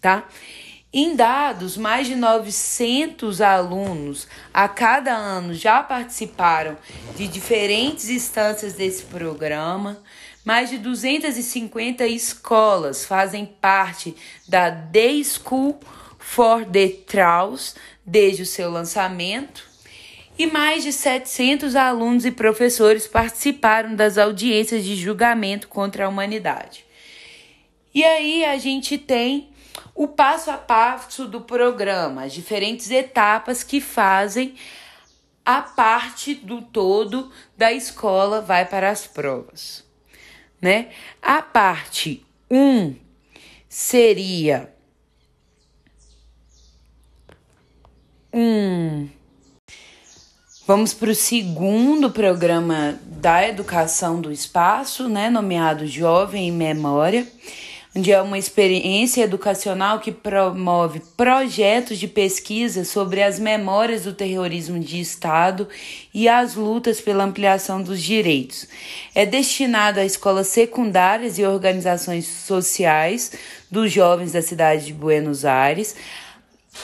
[0.00, 0.28] tá?
[0.96, 6.78] Em dados, mais de 900 alunos a cada ano já participaram
[7.16, 10.00] de diferentes instâncias desse programa.
[10.44, 14.14] Mais de 250 escolas fazem parte
[14.46, 15.80] da Day School
[16.16, 17.74] for the Traus
[18.06, 19.68] desde o seu lançamento.
[20.38, 26.84] E mais de 700 alunos e professores participaram das audiências de julgamento contra a humanidade.
[27.92, 29.52] E aí a gente tem
[29.94, 34.56] o passo a passo do programa, as diferentes etapas que fazem
[35.44, 39.84] a parte do todo da escola vai para as provas,
[40.60, 40.90] né?
[41.22, 42.96] A parte 1 um
[43.68, 44.74] seria
[48.32, 49.08] um
[50.66, 57.26] Vamos para o segundo programa da educação do espaço, né, nomeado Jovem em Memória
[57.96, 64.80] onde é uma experiência educacional que promove projetos de pesquisa sobre as memórias do terrorismo
[64.80, 65.68] de Estado
[66.12, 68.66] e as lutas pela ampliação dos direitos.
[69.14, 73.32] É destinado a escolas secundárias e organizações sociais
[73.70, 75.94] dos jovens da cidade de Buenos Aires,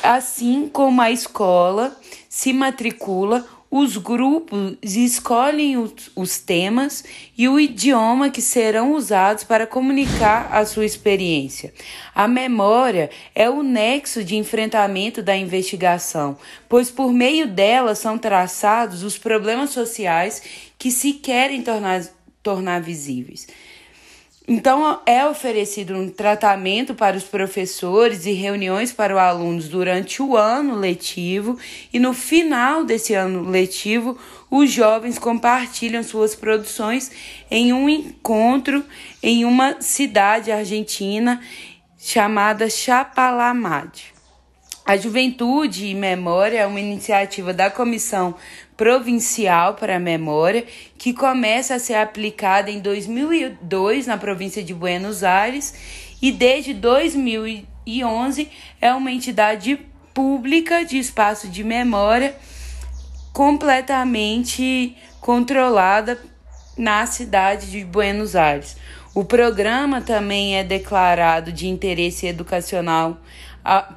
[0.03, 1.97] assim como a escola
[2.29, 5.77] se matricula os grupos escolhem
[6.17, 7.05] os, temas
[7.39, 11.73] e o idioma que serão usados para comunicar a sua experiência.
[12.13, 16.37] A memória é o nexo de enfrentamento da investigação,
[16.69, 20.43] pois por meio dela são traçados os problemas sociais
[20.77, 22.03] que se querem tornar,
[22.43, 23.47] tornar visíveis.
[24.53, 30.37] Então, é oferecido um tratamento para os professores e reuniões para os alunos durante o
[30.37, 31.57] ano letivo,
[31.93, 34.19] e no final desse ano letivo,
[34.51, 37.13] os jovens compartilham suas produções
[37.49, 38.85] em um encontro
[39.23, 41.41] em uma cidade argentina
[41.97, 44.10] chamada Chapalamad.
[44.91, 48.35] A Juventude e Memória é uma iniciativa da Comissão
[48.77, 50.67] Provincial para a Memória
[50.99, 55.75] que começa a ser aplicada em 2002 na província de Buenos Aires
[56.21, 58.49] e desde 2011
[58.81, 59.79] é uma entidade
[60.13, 62.35] pública de espaço de memória
[63.33, 66.21] completamente controlada
[66.77, 68.77] na cidade de Buenos Aires.
[69.15, 73.21] O programa também é declarado de interesse educacional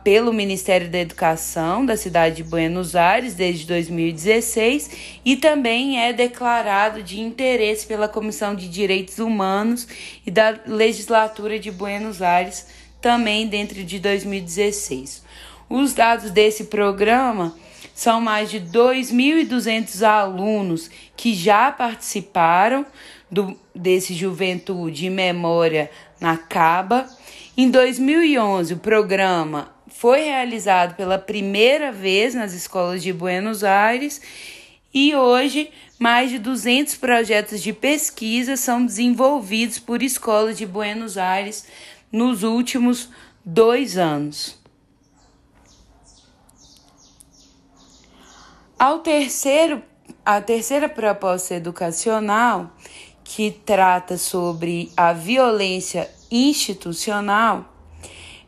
[0.03, 7.01] pelo Ministério da Educação da cidade de Buenos Aires desde 2016 e também é declarado
[7.01, 9.87] de interesse pela Comissão de Direitos Humanos
[10.25, 12.67] e da Legislatura de Buenos Aires
[13.01, 15.23] também dentro de 2016.
[15.69, 17.55] Os dados desse programa
[17.95, 22.85] são mais de 2.200 alunos que já participaram
[23.31, 25.89] do, desse Juventude Memória
[26.19, 27.07] na Caba
[27.55, 34.19] em 2011, o programa foi realizado pela primeira vez nas escolas de Buenos Aires
[34.91, 41.67] e hoje mais de 200 projetos de pesquisa são desenvolvidos por escolas de Buenos Aires
[42.11, 43.09] nos últimos
[43.45, 44.57] dois anos.
[48.79, 49.81] Ao terceiro,
[50.25, 52.75] a terceira proposta educacional,
[53.23, 57.71] que trata sobre a violência institucional,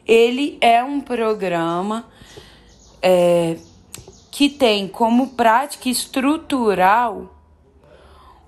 [0.07, 2.07] ele é um programa
[2.99, 3.57] é,
[4.31, 7.31] que tem como prática estrutural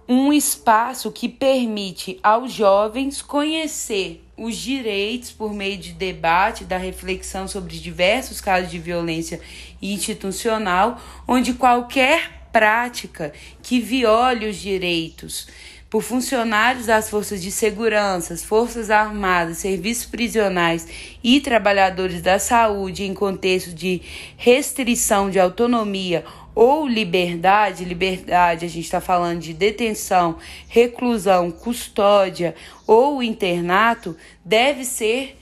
[0.09, 7.47] um espaço que permite aos jovens conhecer os direitos por meio de debate, da reflexão
[7.47, 9.41] sobre diversos casos de violência
[9.81, 15.47] institucional, onde qualquer prática que viole os direitos
[15.89, 20.87] por funcionários das forças de segurança, forças armadas, serviços prisionais
[21.23, 24.01] e trabalhadores da saúde em contexto de
[24.35, 33.21] restrição de autonomia ou liberdade, liberdade a gente está falando de detenção, reclusão, custódia ou
[33.21, 35.37] internato, deve ser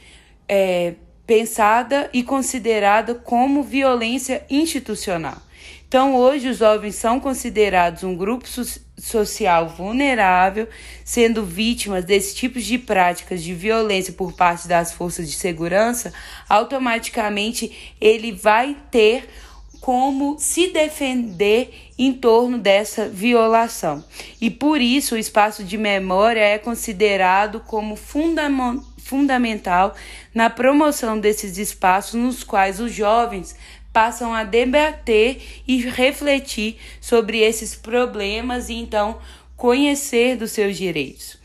[0.47, 0.93] é,
[1.25, 5.37] pensada e considerada como violência institucional.
[5.87, 8.45] Então, hoje, os jovens são considerados um grupo
[8.97, 10.67] social vulnerável,
[11.03, 16.13] sendo vítimas desse tipo de práticas de violência por parte das forças de segurança,
[16.49, 19.27] automaticamente ele vai ter
[19.85, 24.03] como se defender em torno dessa violação.
[24.41, 29.93] E por isso o espaço de memória é considerado como fundamental
[30.33, 33.55] na promoção desses espaços nos quais os jovens
[33.95, 39.19] passam a debater e refletir sobre esses problemas e então
[39.55, 41.37] conhecer dos seus direitos.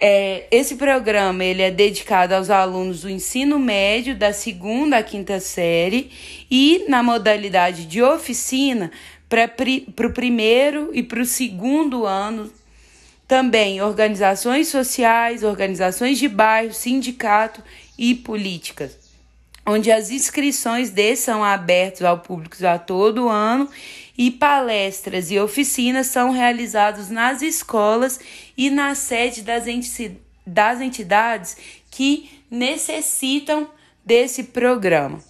[0.00, 5.40] É, esse programa ele é dedicado aos alunos do ensino médio da segunda à quinta
[5.40, 6.12] série
[6.48, 8.92] e na modalidade de oficina
[9.28, 12.48] para o primeiro e para o segundo ano
[13.26, 17.60] também organizações sociais, organizações de bairro, sindicato
[17.98, 19.01] e políticas
[19.64, 23.68] onde as inscrições desses são abertas ao público a todo ano
[24.16, 28.20] e palestras e oficinas são realizadas nas escolas
[28.56, 29.64] e na sede das,
[30.46, 31.56] das entidades
[31.90, 33.68] que necessitam
[34.04, 35.20] desse programa.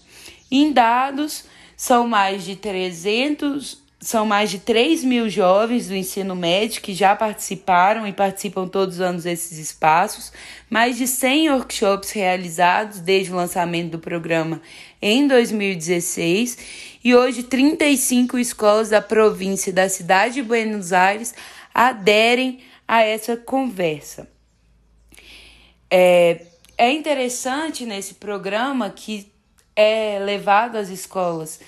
[0.50, 1.44] Em dados,
[1.76, 7.14] são mais de 300 são mais de 3 mil jovens do ensino médio que já
[7.14, 10.32] participaram e participam todos os anos desses espaços,
[10.68, 14.60] mais de 100 workshops realizados desde o lançamento do programa
[15.00, 16.58] em 2016
[17.04, 21.32] e hoje 35 escolas da província da cidade de Buenos Aires
[21.72, 24.28] aderem a essa conversa.
[25.88, 26.44] É,
[26.76, 29.30] é interessante nesse programa que
[29.76, 31.60] é levado às escolas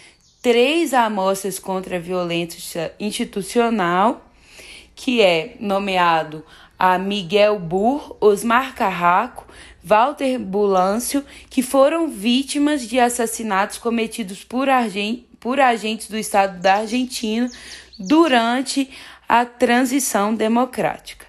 [0.45, 4.31] três amostras contra a violência institucional,
[4.95, 6.45] que é nomeado
[6.79, 9.47] a Miguel Burr, Osmar Carraco,
[9.83, 14.69] Walter Bulâncio, que foram vítimas de assassinatos cometidos por,
[15.41, 17.51] por agentes do Estado da Argentina
[17.99, 18.91] durante
[19.27, 21.25] a transição democrática.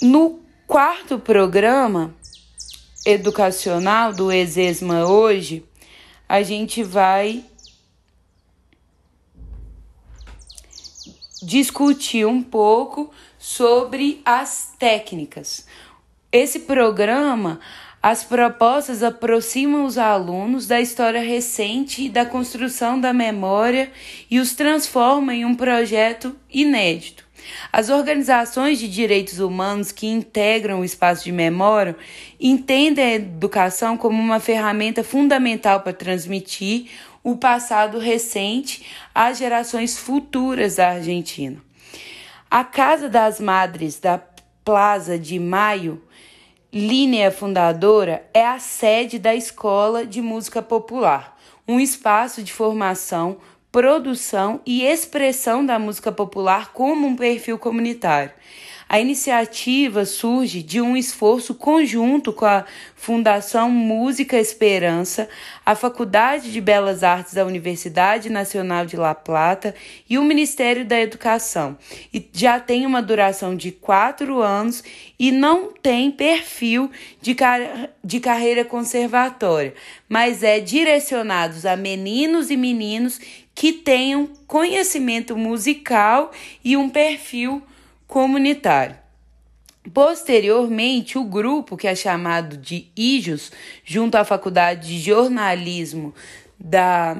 [0.00, 2.14] No quarto programa
[3.06, 5.64] educacional do Exesma hoje,
[6.28, 7.44] a gente vai
[11.40, 15.66] discutir um pouco sobre as técnicas.
[16.32, 17.60] Esse programa,
[18.02, 23.92] as propostas aproximam os alunos da história recente e da construção da memória
[24.28, 27.25] e os transformam em um projeto inédito.
[27.72, 31.96] As organizações de direitos humanos que integram o espaço de memória
[32.40, 36.88] entendem a educação como uma ferramenta fundamental para transmitir
[37.22, 41.60] o passado recente às gerações futuras da Argentina.
[42.48, 44.22] A Casa das Madres da
[44.64, 46.00] Plaza de Maio,
[46.72, 51.36] linha fundadora, é a sede da Escola de Música Popular,
[51.66, 53.38] um espaço de formação
[53.70, 58.32] produção e expressão da música popular como um perfil comunitário.
[58.88, 62.64] A iniciativa surge de um esforço conjunto com a
[62.94, 65.28] Fundação Música Esperança,
[65.64, 69.74] a Faculdade de Belas Artes da Universidade Nacional de La Plata
[70.08, 71.76] e o Ministério da Educação.
[72.14, 74.84] E já tem uma duração de quatro anos
[75.18, 76.88] e não tem perfil
[77.20, 79.74] de, car de carreira conservatória,
[80.08, 83.18] mas é direcionado a meninos e meninos
[83.56, 86.30] que tenham conhecimento musical
[86.62, 87.62] e um perfil
[88.06, 88.94] comunitário.
[89.94, 93.50] Posteriormente, o grupo, que é chamado de IJOS,
[93.82, 96.14] junto à Faculdade de Jornalismo
[96.58, 97.16] da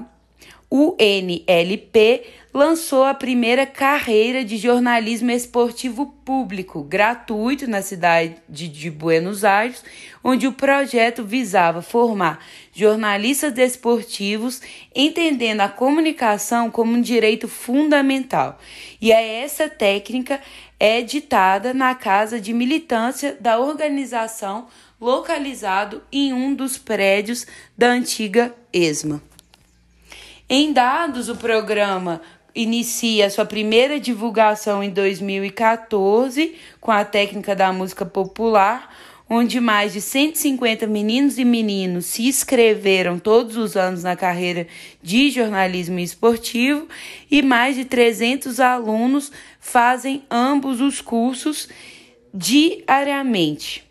[0.70, 2.22] UNLP,
[2.56, 9.84] lançou a primeira carreira de jornalismo esportivo público, gratuito, na cidade de Buenos Aires,
[10.24, 12.42] onde o projeto visava formar
[12.72, 14.62] jornalistas desportivos,
[14.94, 18.58] entendendo a comunicação como um direito fundamental.
[19.02, 20.40] E é essa técnica
[20.80, 24.66] é ditada na casa de militância da organização
[24.98, 27.46] localizado em um dos prédios
[27.76, 29.20] da antiga ESMA.
[30.48, 32.22] Em dados, o programa
[32.56, 38.96] inicia sua primeira divulgação em 2014 com a técnica da música popular,
[39.28, 44.66] onde mais de 150 meninos e meninos se inscreveram todos os anos na carreira
[45.02, 46.88] de jornalismo esportivo
[47.30, 49.30] e mais de 300 alunos
[49.60, 51.68] fazem ambos os cursos
[52.32, 53.84] diariamente.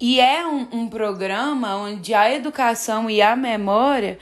[0.00, 4.18] E é um, um programa onde a educação e a memória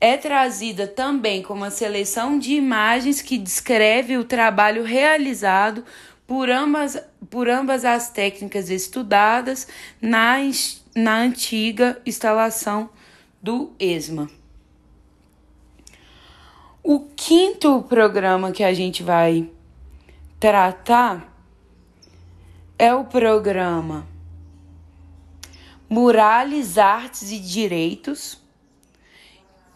[0.00, 5.84] é trazida também com uma seleção de imagens que descreve o trabalho realizado
[6.26, 6.98] por ambas,
[7.30, 9.66] por ambas as técnicas estudadas
[10.00, 10.36] na,
[10.94, 12.90] na antiga instalação
[13.40, 14.28] do ESMA.
[16.82, 19.48] O quinto programa que a gente vai
[20.38, 21.32] tratar
[22.78, 24.06] é o programa
[25.88, 28.45] Murales, Artes e Direitos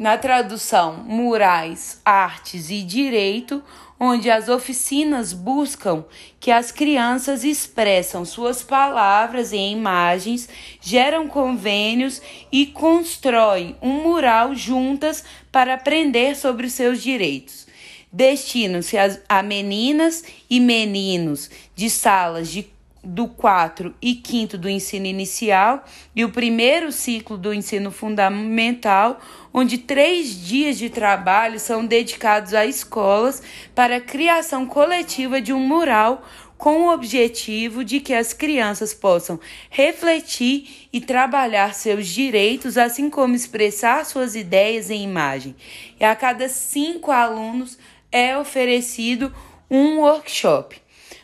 [0.01, 3.63] na tradução Murais, Artes e Direito,
[4.01, 6.07] onde as oficinas buscam
[6.41, 10.49] que as crianças expressam suas palavras em imagens,
[10.81, 15.23] geram convênios e constroem um mural juntas
[15.53, 17.67] para aprender sobre seus direitos.
[18.11, 18.97] Destinam-se
[19.29, 22.63] a meninas e meninos de salas de
[23.03, 25.85] do 4 e 5 do ensino inicial
[26.15, 29.21] e o primeiro ciclo do ensino fundamental,
[29.53, 33.43] onde três dias de trabalho são dedicados a escolas
[33.75, 36.23] para a criação coletiva de um mural
[36.61, 39.41] com o objetivo de que as crianças possam
[39.71, 45.57] refletir e trabalhar seus direitos, assim como expressar suas ideias em imagem.
[45.99, 47.79] E a cada cinco alunos
[48.13, 49.35] é oferecido
[49.71, 50.80] um workshop.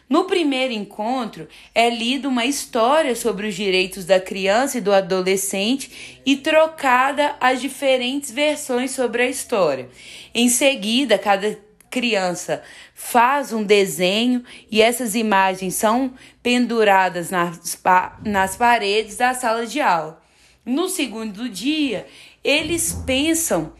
[0.09, 6.20] No primeiro encontro, é lida uma história sobre os direitos da criança e do adolescente
[6.24, 9.88] e trocada as diferentes versões sobre a história.
[10.32, 11.59] Em seguida, cada
[11.90, 12.62] criança
[12.94, 17.80] faz um desenho e essas imagens são penduradas nas,
[18.24, 20.22] nas paredes da sala de aula.
[20.64, 22.07] No segundo dia,
[22.44, 23.72] eles pensam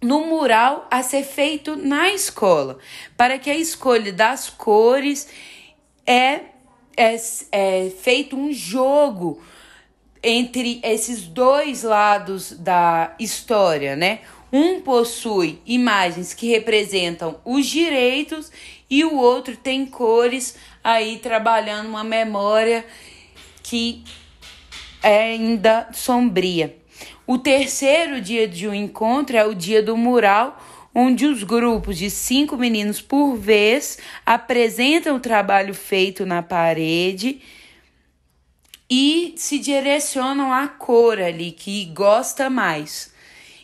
[0.00, 2.78] no mural a ser feito na escola,
[3.16, 5.28] para que a escolha das cores
[6.06, 6.40] é
[6.96, 7.16] é,
[7.52, 9.40] é feito um jogo
[10.22, 14.20] entre esses dois lados da história, né?
[14.52, 18.50] Um possui imagens que representam os direitos
[18.88, 22.84] e o outro tem cores aí trabalhando uma memória
[23.62, 24.02] que
[25.02, 26.76] é ainda sombria.
[27.26, 30.60] O terceiro dia de um encontro é o dia do mural,
[30.98, 37.42] onde os grupos de cinco meninos por vez apresentam o trabalho feito na parede
[38.88, 43.12] e se direcionam à cor ali que gosta mais.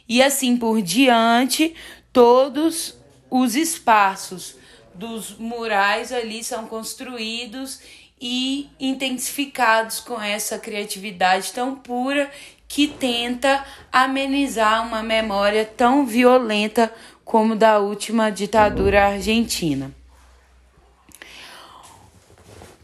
[0.06, 1.74] E assim por diante,
[2.12, 2.98] todos
[3.30, 4.56] os espaços
[4.94, 7.80] dos murais ali são construídos
[8.20, 12.30] e intensificados com essa criatividade tão pura
[12.68, 13.62] que tenta
[13.92, 16.90] amenizar uma memória tão violenta
[17.24, 19.92] como da última ditadura argentina.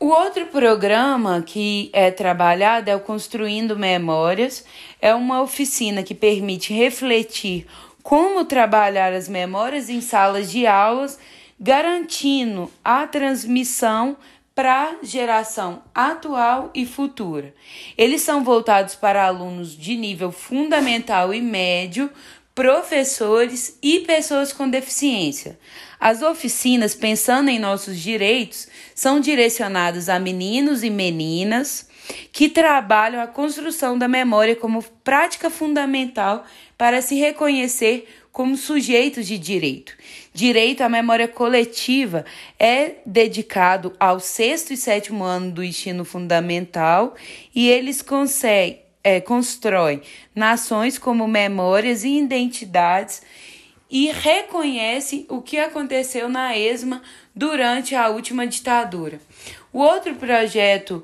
[0.00, 4.64] O outro programa que é trabalhado é o Construindo Memórias.
[5.02, 7.66] É uma oficina que permite refletir
[8.00, 11.18] como trabalhar as memórias em salas de aulas,
[11.58, 14.16] garantindo a transmissão
[14.54, 17.54] para geração atual e futura.
[17.96, 22.10] Eles são voltados para alunos de nível fundamental e médio,
[22.58, 25.56] professores e pessoas com deficiência.
[26.00, 31.88] As oficinas, pensando em nossos direitos, são direcionadas a meninos e meninas
[32.32, 36.44] que trabalham a construção da memória como prática fundamental
[36.76, 39.96] para se reconhecer como sujeitos de direito.
[40.34, 42.24] Direito à memória coletiva
[42.58, 47.14] é dedicado ao sexto e sétimo ano do ensino fundamental
[47.54, 50.02] e eles conseguem é, constrói
[50.34, 53.22] nações como memórias e identidades
[53.90, 57.00] e reconhece o que aconteceu na ESMA
[57.34, 59.18] durante a última ditadura.
[59.72, 61.02] O outro projeto,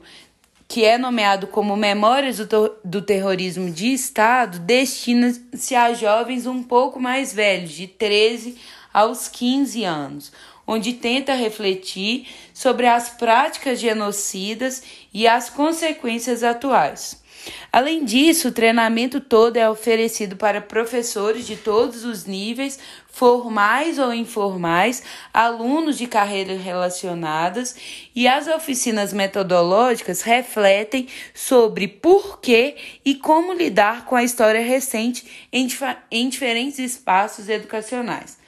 [0.68, 7.00] que é nomeado como Memórias do, do Terrorismo de Estado, destina-se a jovens um pouco
[7.00, 8.58] mais velhos, de 13
[8.92, 10.32] aos 15 anos,
[10.66, 14.82] onde tenta refletir sobre as práticas genocidas
[15.12, 17.23] e as consequências atuais.
[17.72, 22.78] Além disso, o treinamento todo é oferecido para professores de todos os níveis,
[23.08, 27.76] formais ou informais, alunos de carreiras relacionadas,
[28.14, 35.48] e as oficinas metodológicas refletem sobre por que e como lidar com a história recente
[35.52, 35.68] em,
[36.10, 38.43] em diferentes espaços educacionais.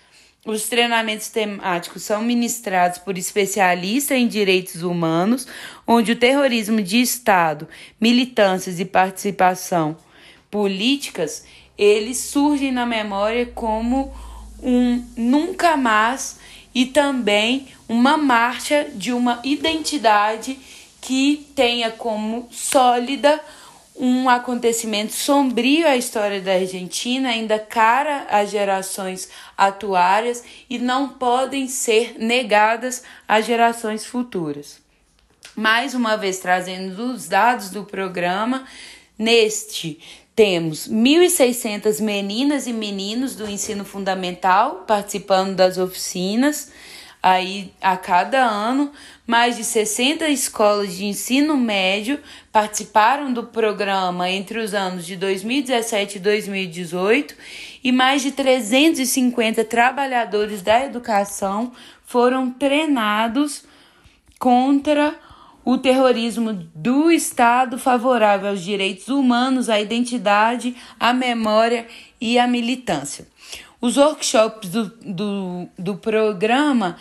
[0.47, 5.45] Os treinamentos temáticos são ministrados por especialistas em direitos humanos,
[5.85, 7.69] onde o terrorismo de Estado,
[8.01, 9.97] militâncias e participação
[10.49, 11.45] políticas,
[11.77, 14.15] eles surgem na memória como
[14.63, 16.39] um nunca mais
[16.73, 20.57] e também uma marcha de uma identidade
[21.01, 23.41] que tenha como sólida
[23.99, 31.67] um acontecimento sombrio à história da Argentina, ainda cara às gerações atuárias e não podem
[31.69, 34.79] ser negadas às gerações futuras.
[35.55, 38.67] Mais uma vez trazendo os dados do programa,
[39.19, 39.99] neste
[40.35, 46.71] temos 1.600 meninas e meninos do ensino fundamental participando das oficinas
[47.23, 48.93] aí a cada ano,
[49.27, 52.21] mais de 60 escolas de ensino médio
[52.53, 57.35] participaram do programa entre os anos de 2017 e 2018
[57.83, 61.73] e mais de 350 trabalhadores da educação
[62.05, 63.65] foram treinados
[64.39, 65.19] contra
[65.65, 71.89] o terrorismo do Estado favorável aos direitos humanos, à identidade, à memória
[72.21, 73.27] e à militância.
[73.81, 76.97] Os workshops do, do, do programa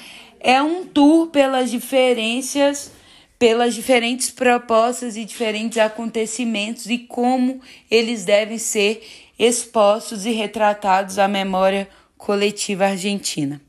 [0.46, 2.92] é um tour pelas diferenças,
[3.40, 9.04] pelas diferentes propostas e diferentes acontecimentos e como eles devem ser
[9.40, 13.60] expostos e retratados à memória coletiva argentina.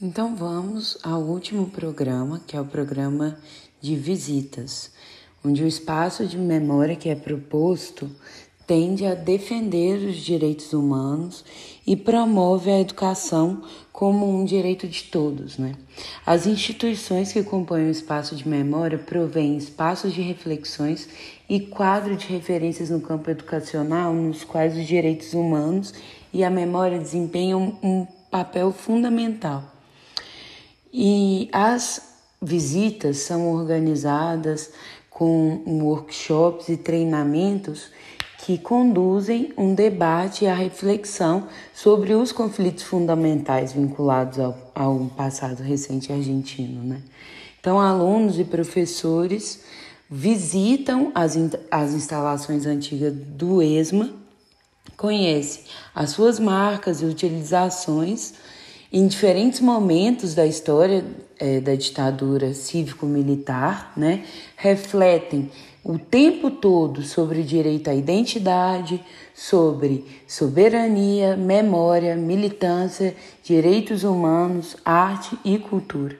[0.00, 3.38] Então vamos ao último programa, que é o programa
[3.78, 4.90] de visitas,
[5.44, 8.10] onde o espaço de memória que é proposto
[8.66, 11.44] tende a defender os direitos humanos
[11.86, 13.62] e promove a educação
[13.92, 15.58] como um direito de todos.
[15.58, 15.74] Né?
[16.24, 21.08] As instituições que compõem o espaço de memória provêm espaços de reflexões
[21.48, 25.92] e quadro de referências no campo educacional nos quais os direitos humanos
[26.32, 29.64] e a memória desempenham um papel fundamental.
[30.92, 32.00] E as
[32.40, 34.72] visitas são organizadas
[35.08, 37.90] com workshops e treinamentos
[38.42, 45.62] que conduzem um debate e a reflexão sobre os conflitos fundamentais vinculados ao, ao passado
[45.62, 46.82] recente argentino.
[46.82, 47.02] Né?
[47.60, 49.60] Então, alunos e professores
[50.10, 51.38] visitam as,
[51.70, 54.10] as instalações antigas do ESMA,
[54.96, 55.62] conhecem
[55.94, 58.34] as suas marcas e utilizações
[58.92, 61.04] em diferentes momentos da história
[61.38, 64.24] é, da ditadura cívico-militar, né,
[64.56, 65.48] refletem
[65.84, 69.02] o tempo todo sobre direito à identidade,
[69.34, 76.16] sobre soberania, memória, militância, direitos humanos, arte e cultura.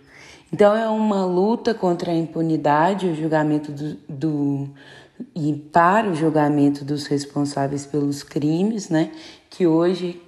[0.53, 4.71] Então é uma luta contra a impunidade, o julgamento do, do
[5.35, 9.13] e para o julgamento dos responsáveis pelos crimes, né,
[9.49, 10.21] que hoje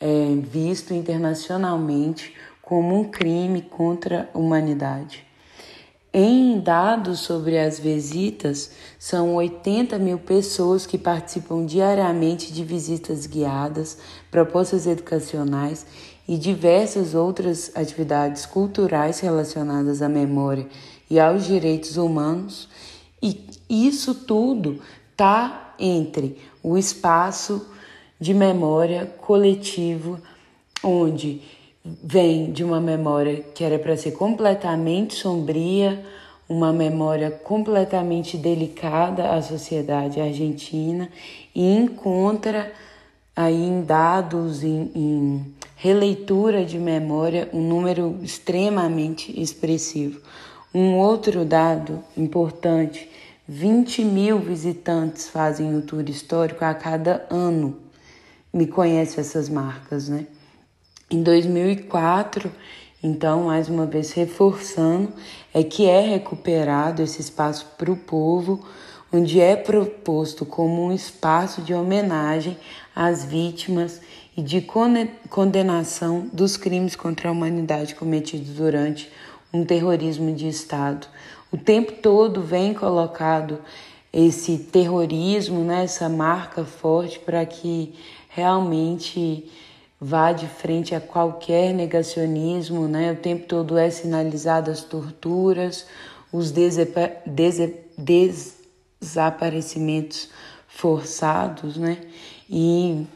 [0.00, 5.29] é visto internacionalmente como um crime contra a humanidade.
[6.12, 13.96] Em dados sobre as visitas, são 80 mil pessoas que participam diariamente de visitas guiadas,
[14.28, 15.86] propostas educacionais
[16.26, 20.66] e diversas outras atividades culturais relacionadas à memória
[21.08, 22.68] e aos direitos humanos.
[23.22, 24.80] E isso tudo
[25.12, 27.68] está entre o espaço
[28.18, 30.18] de memória coletivo,
[30.82, 31.40] onde
[31.84, 36.04] vem de uma memória que era para ser completamente sombria,
[36.48, 41.08] uma memória completamente delicada à sociedade argentina
[41.54, 42.72] e encontra
[43.34, 50.20] aí em dados, em, em releitura de memória, um número extremamente expressivo.
[50.74, 53.08] Um outro dado importante:
[53.48, 57.78] 20 mil visitantes fazem o tour histórico a cada ano.
[58.52, 60.26] Me conhece essas marcas, né?
[61.12, 62.52] Em 2004,
[63.02, 65.12] então, mais uma vez reforçando,
[65.52, 68.64] é que é recuperado esse espaço para o povo,
[69.12, 72.56] onde é proposto como um espaço de homenagem
[72.94, 74.00] às vítimas
[74.36, 74.64] e de
[75.28, 79.10] condenação dos crimes contra a humanidade cometidos durante
[79.52, 81.08] um terrorismo de Estado.
[81.50, 83.58] O tempo todo vem colocado
[84.12, 87.94] esse terrorismo, né, essa marca forte para que
[88.28, 89.50] realmente
[90.00, 93.12] vá de frente a qualquer negacionismo, né?
[93.12, 95.86] O tempo todo é sinalizado as torturas,
[96.32, 96.50] os
[97.96, 100.30] desaparecimentos
[100.66, 101.98] forçados, né?
[102.48, 103.06] E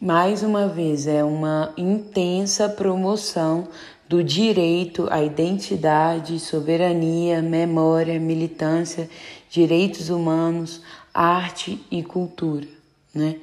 [0.00, 3.68] mais uma vez é uma intensa promoção
[4.08, 9.10] do direito à identidade, soberania, memória, militância,
[9.50, 10.80] direitos humanos,
[11.12, 12.66] arte e cultura,
[13.14, 13.36] né?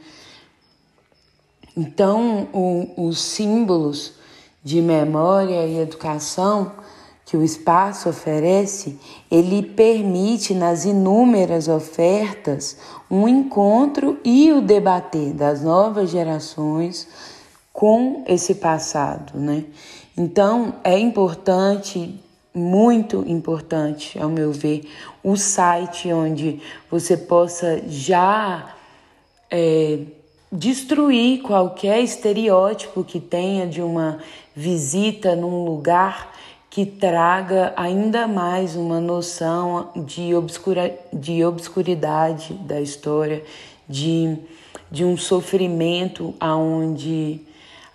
[1.76, 4.14] Então, o, os símbolos
[4.64, 6.72] de memória e educação
[7.26, 9.00] que o espaço oferece,
[9.32, 12.78] ele permite nas inúmeras ofertas
[13.10, 17.08] um encontro e o debater das novas gerações
[17.72, 19.66] com esse passado, né?
[20.16, 24.88] Então, é importante, muito importante, ao meu ver,
[25.24, 26.62] o site onde
[26.92, 28.76] você possa já
[29.50, 30.02] é,
[30.54, 34.20] destruir qualquer estereótipo que tenha de uma
[34.56, 36.32] visita num lugar
[36.70, 43.44] que traga ainda mais uma noção de, obscura, de obscuridade da história,
[43.90, 44.38] de,
[44.92, 47.42] de um sofrimento aonde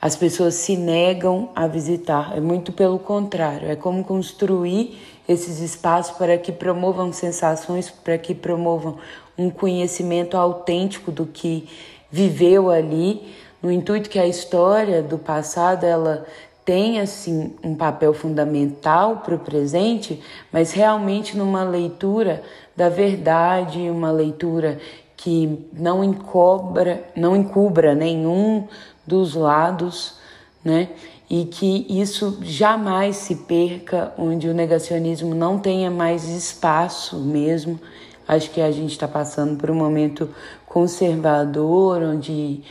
[0.02, 2.36] as pessoas se negam a visitar.
[2.36, 4.98] É muito pelo contrário, é como construir
[5.28, 8.96] esses espaços para que promovam sensações, para que promovam
[9.36, 11.68] um conhecimento autêntico do que
[12.10, 16.24] viveu ali, no intuito que a história do passado ela
[16.64, 22.42] tem assim um papel fundamental para o presente, mas realmente numa leitura
[22.76, 24.78] da verdade, uma leitura
[25.16, 28.68] que não encobra, não encubra nenhum
[29.06, 30.16] dos lados,
[30.62, 30.90] né?
[31.30, 37.80] E que isso jamais se perca, onde o negacionismo não tenha mais espaço mesmo.
[38.26, 40.28] Acho que a gente está passando por um momento
[40.68, 42.62] conservador, onde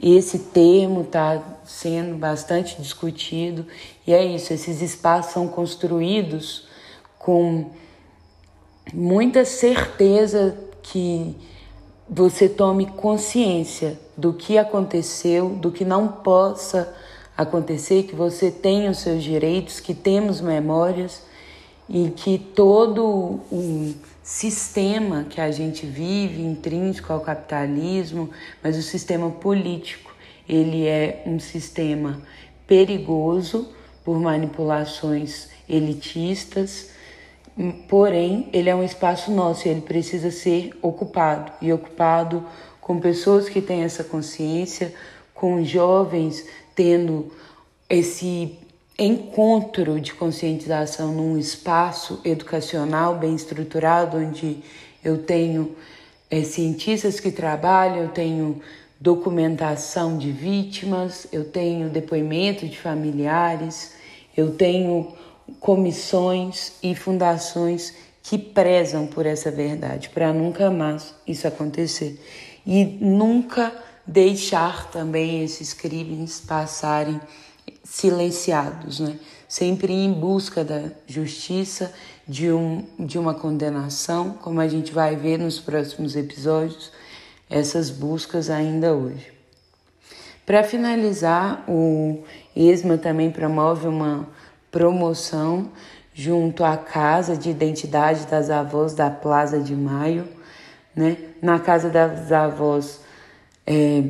[0.00, 3.66] esse termo está sendo bastante discutido.
[4.06, 6.68] E é isso, esses espaços são construídos
[7.18, 7.70] com
[8.92, 11.34] muita certeza que
[12.08, 16.94] você tome consciência do que aconteceu, do que não possa
[17.36, 21.22] acontecer, que você tenha os seus direitos, que temos memórias
[21.88, 23.04] e que todo
[23.50, 23.94] o
[24.26, 28.28] sistema que a gente vive, intrínseco ao capitalismo,
[28.60, 30.12] mas o sistema político,
[30.48, 32.20] ele é um sistema
[32.66, 33.72] perigoso
[34.04, 36.90] por manipulações elitistas,
[37.88, 42.44] porém ele é um espaço nosso e ele precisa ser ocupado e ocupado
[42.80, 44.92] com pessoas que têm essa consciência,
[45.32, 47.30] com jovens tendo
[47.88, 48.58] esse
[48.98, 54.62] encontro de conscientização num espaço educacional bem estruturado, onde
[55.04, 55.76] eu tenho
[56.30, 58.60] é, cientistas que trabalham, eu tenho
[58.98, 63.94] documentação de vítimas, eu tenho depoimento de familiares,
[64.36, 65.12] eu tenho
[65.60, 72.20] comissões e fundações que prezam por essa verdade, para nunca mais isso acontecer.
[72.66, 73.72] E nunca
[74.04, 77.20] deixar também esses crimes passarem
[77.86, 79.16] silenciados, né?
[79.48, 81.92] Sempre em busca da justiça,
[82.26, 86.90] de, um, de uma condenação, como a gente vai ver nos próximos episódios,
[87.48, 89.32] essas buscas ainda hoje.
[90.44, 92.24] Para finalizar, o
[92.54, 94.28] ESMA também promove uma
[94.70, 95.70] promoção
[96.12, 100.26] junto à Casa de Identidade das Avós da Plaza de Maio.
[100.94, 101.16] Né?
[101.40, 103.00] Na Casa das Avós,
[103.66, 104.04] é,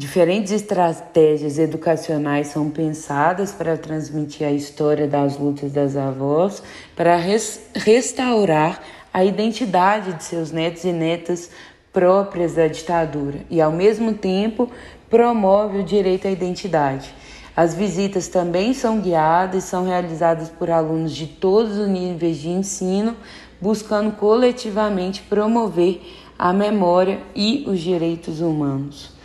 [0.00, 6.62] diferentes estratégias educacionais são pensadas para transmitir a história das lutas das avós,
[6.96, 8.80] para res restaurar
[9.12, 11.50] a identidade de seus netos e netas
[11.92, 14.70] próprias da ditadura e, ao mesmo tempo,
[15.10, 17.14] promove o direito à identidade.
[17.54, 22.48] As visitas também são guiadas e são realizadas por alunos de todos os níveis de
[22.48, 23.14] ensino,
[23.60, 26.00] buscando coletivamente promover
[26.38, 29.19] a memória e os direitos humanos.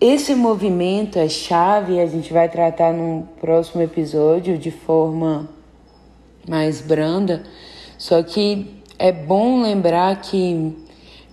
[0.00, 5.46] Esse movimento é chave a gente vai tratar no próximo episódio de forma
[6.48, 7.42] mais branda.
[7.98, 8.66] Só que
[8.98, 10.74] é bom lembrar que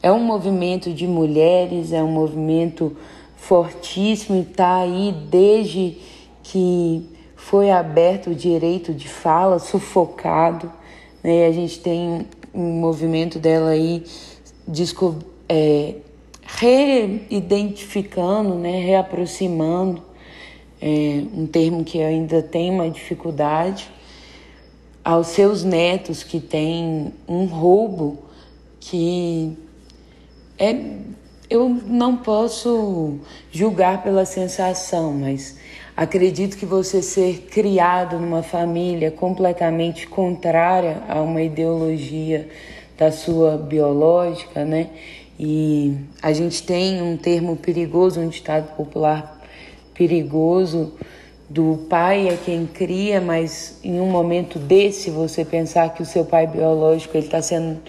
[0.04, 2.98] é um movimento de mulheres, é um movimento
[3.38, 6.00] fortíssimo e está aí desde
[6.44, 10.70] que foi aberto o direito de fala, sufocado.
[11.24, 11.48] Né?
[11.48, 14.04] A gente tem um movimento dela aí
[15.48, 15.96] é,
[16.48, 18.80] reidentificando, né?
[18.80, 20.02] reaproximando,
[20.82, 23.90] é, um termo que ainda tem uma dificuldade,
[25.04, 28.18] aos seus netos que têm um roubo
[28.80, 29.56] que
[30.58, 30.74] é
[31.50, 33.20] eu não posso
[33.50, 35.58] julgar pela sensação, mas
[35.96, 42.50] acredito que você ser criado numa família completamente contrária a uma ideologia
[42.98, 44.90] da sua biológica, né?
[45.40, 49.38] E a gente tem um termo perigoso, um ditado popular
[49.94, 50.94] perigoso
[51.50, 56.26] do pai é quem cria, mas em um momento desse você pensar que o seu
[56.26, 57.80] pai biológico ele está sendo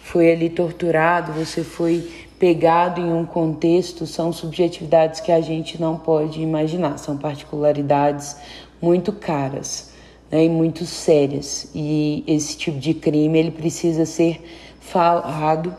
[0.00, 5.96] foi ali torturado, você foi pegado em um contexto, são subjetividades que a gente não
[5.96, 8.36] pode imaginar, são particularidades
[8.80, 9.90] muito caras
[10.30, 11.68] né, e muito sérias.
[11.74, 14.40] E esse tipo de crime ele precisa ser
[14.80, 15.74] falado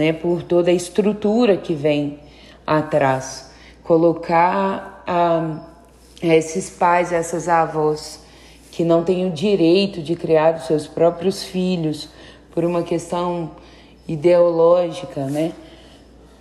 [0.00, 2.18] né, por toda a estrutura que vem
[2.66, 3.50] atrás.
[3.84, 5.60] Colocar ah,
[6.22, 8.24] esses pais, essas avós
[8.70, 12.08] que não têm o direito de criar os seus próprios filhos
[12.54, 13.50] por uma questão
[14.08, 15.52] ideológica, né?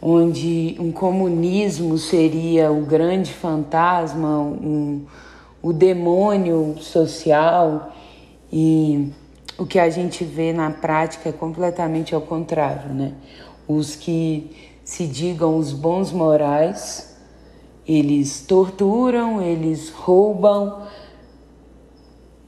[0.02, 5.06] onde um comunismo seria o grande fantasma, um,
[5.62, 7.92] o demônio social
[8.54, 9.12] e
[9.58, 13.12] o que a gente vê na prática é completamente ao contrário, né?
[13.70, 14.50] Os que
[14.84, 17.16] se digam os bons morais,
[17.88, 20.88] eles torturam, eles roubam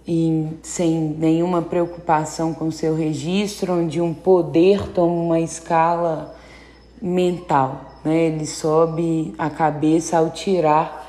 [0.08, 6.34] e sem nenhuma preocupação com seu registro, onde um poder toma uma escala
[7.00, 8.26] mental, né?
[8.26, 11.08] Ele sobe a cabeça ao tirar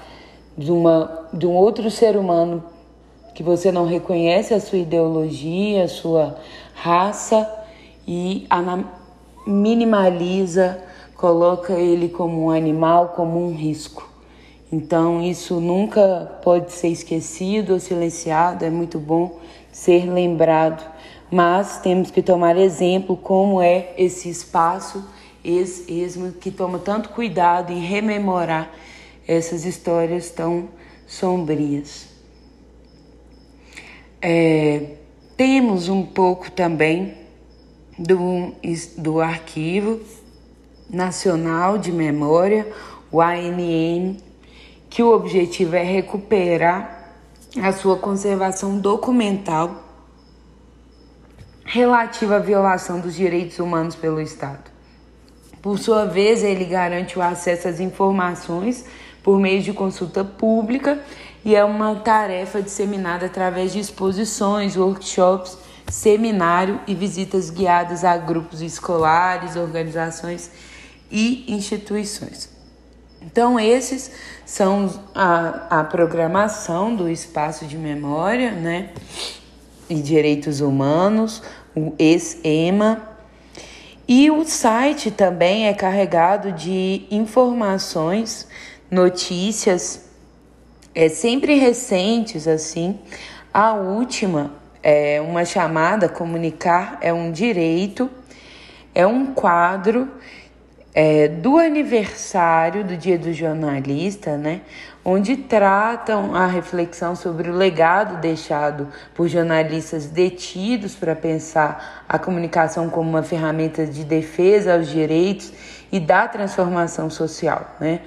[0.59, 2.63] de, uma, de um outro ser humano
[3.35, 6.37] que você não reconhece a sua ideologia, a sua
[6.75, 7.51] raça
[8.07, 8.47] e
[9.47, 10.83] minimaliza,
[11.17, 14.09] coloca ele como um animal, como um risco.
[14.73, 19.39] Então isso nunca pode ser esquecido ou silenciado, é muito bom
[19.71, 20.83] ser lembrado,
[21.31, 25.05] mas temos que tomar exemplo como é esse espaço
[25.45, 28.71] ex-esmo que toma tanto cuidado em rememorar
[29.27, 30.69] essas histórias tão
[31.07, 32.09] sombrias.
[34.21, 34.97] É,
[35.37, 37.22] temos um pouco também
[38.03, 38.53] do,
[38.99, 40.01] do Arquivo
[40.91, 42.71] Nacional de Memória,
[43.11, 44.17] o ANM,
[44.91, 47.15] que o objetivo é recuperar
[47.63, 49.83] a sua conservação documental
[51.65, 54.71] relativa à violação dos direitos humanos pelo Estado.
[55.63, 58.85] Por sua vez, ele garante o acesso às informações
[59.23, 61.01] por meio de consulta pública
[61.45, 65.57] e é uma tarefa disseminada através de exposições, workshops,
[65.93, 70.51] seminário e visitas guiadas a grupos escolares, organizações
[71.11, 72.49] e instituições.
[73.21, 74.11] Então, esses
[74.47, 78.89] são a, a programação do espaço de memória né,
[79.87, 81.43] e direitos humanos,
[81.77, 83.11] o ex-EMA.
[84.09, 88.49] E o site também é carregado de informações,
[88.91, 90.07] notícias,
[90.95, 92.99] é, sempre recentes, assim.
[93.53, 98.11] A última é uma chamada Comunicar é um Direito,
[98.95, 100.09] é um quadro
[100.95, 104.61] é, do aniversário do Dia do Jornalista, né,
[105.05, 112.91] onde tratam a reflexão sobre o legado deixado por jornalistas detidos para pensar a comunicação
[112.91, 115.53] como uma ferramenta de defesa aos direitos
[115.91, 118.01] e da transformação social, né?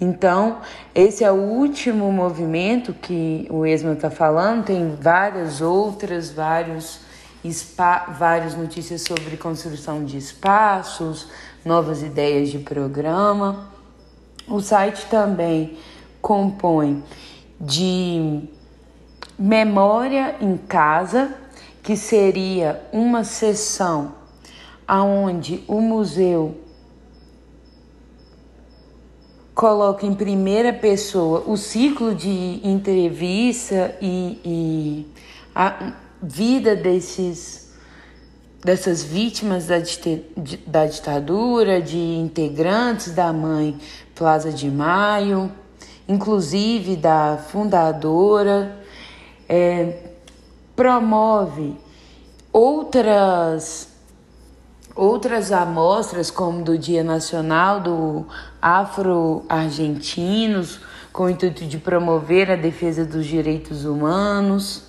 [0.00, 0.58] Então,
[0.94, 7.00] esse é o último movimento que o ESMA está falando, tem várias outras, vários,
[8.16, 11.26] várias notícias sobre construção de espaços,
[11.64, 13.70] novas ideias de programa.
[14.46, 15.76] O site também
[16.22, 17.02] compõe
[17.60, 18.42] de
[19.36, 21.34] memória em casa,
[21.82, 24.14] que seria uma sessão
[24.86, 26.67] aonde o museu
[29.58, 35.06] coloca em primeira pessoa o ciclo de entrevista e, e
[35.52, 37.72] a vida desses
[38.64, 39.78] dessas vítimas da,
[40.64, 43.76] da ditadura, de integrantes da mãe
[44.14, 45.50] Plaza de Maio,
[46.06, 48.78] inclusive da fundadora,
[49.48, 50.04] é,
[50.76, 51.74] promove
[52.52, 53.88] outras
[54.98, 58.26] outras amostras, como do Dia Nacional do
[58.60, 60.80] Afro-Argentinos,
[61.12, 64.82] com o intuito de promover a defesa dos direitos humanos.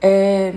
[0.00, 0.54] É,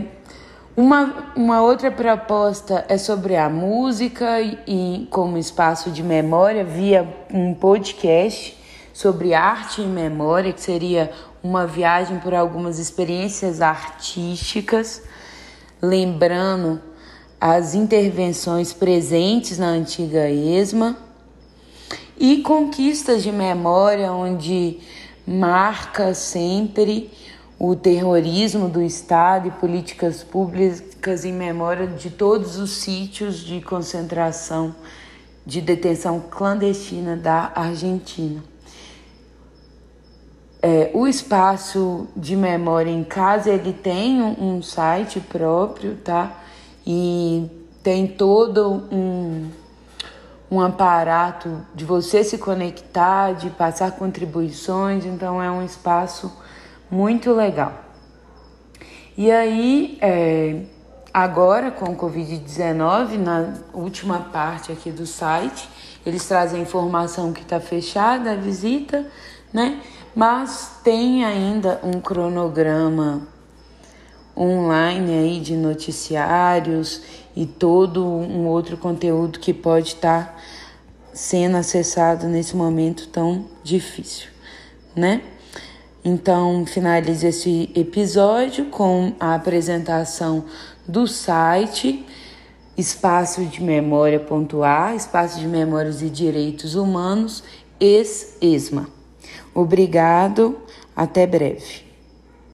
[0.76, 7.06] uma, uma outra proposta é sobre a música e, e como espaço de memória via
[7.30, 8.58] um podcast
[8.94, 11.12] sobre arte e memória, que seria
[11.44, 15.04] uma viagem por algumas experiências artísticas,
[15.82, 16.93] lembrando
[17.46, 20.96] as intervenções presentes na antiga ESMA
[22.18, 24.80] e conquistas de memória, onde
[25.28, 27.12] marca sempre
[27.60, 34.74] o terrorismo do Estado e políticas públicas em memória de todos os sítios de concentração
[35.46, 38.42] de detenção clandestina da Argentina.
[40.62, 46.40] É, o espaço de memória em casa ele tem um, um site próprio, tá?
[46.86, 47.50] E
[47.82, 49.50] tem todo um,
[50.52, 56.32] um aparato de você se conectar, de passar contribuições, então é um espaço
[56.90, 57.74] muito legal.
[59.18, 60.64] E aí, é,
[61.14, 65.70] agora com o Covid-19, na última parte aqui do site,
[66.06, 69.06] eles trazem a informação que está fechada a visita,
[69.54, 69.82] né?
[70.16, 73.28] Mas tem ainda um cronograma
[74.36, 77.02] online aí de noticiários
[77.36, 80.36] e todo um outro conteúdo que pode estar tá
[81.14, 84.30] sendo acessado nesse momento tão difícil,
[84.96, 85.22] né?
[86.06, 90.46] Então, finalizo esse episódio com a apresentação
[90.86, 92.06] do site
[92.78, 97.44] espaço de memória.a, espaço de memórias e direitos humanos,
[97.80, 98.90] ex-ESMA.
[99.54, 100.58] Obrigado,
[100.96, 101.83] até breve.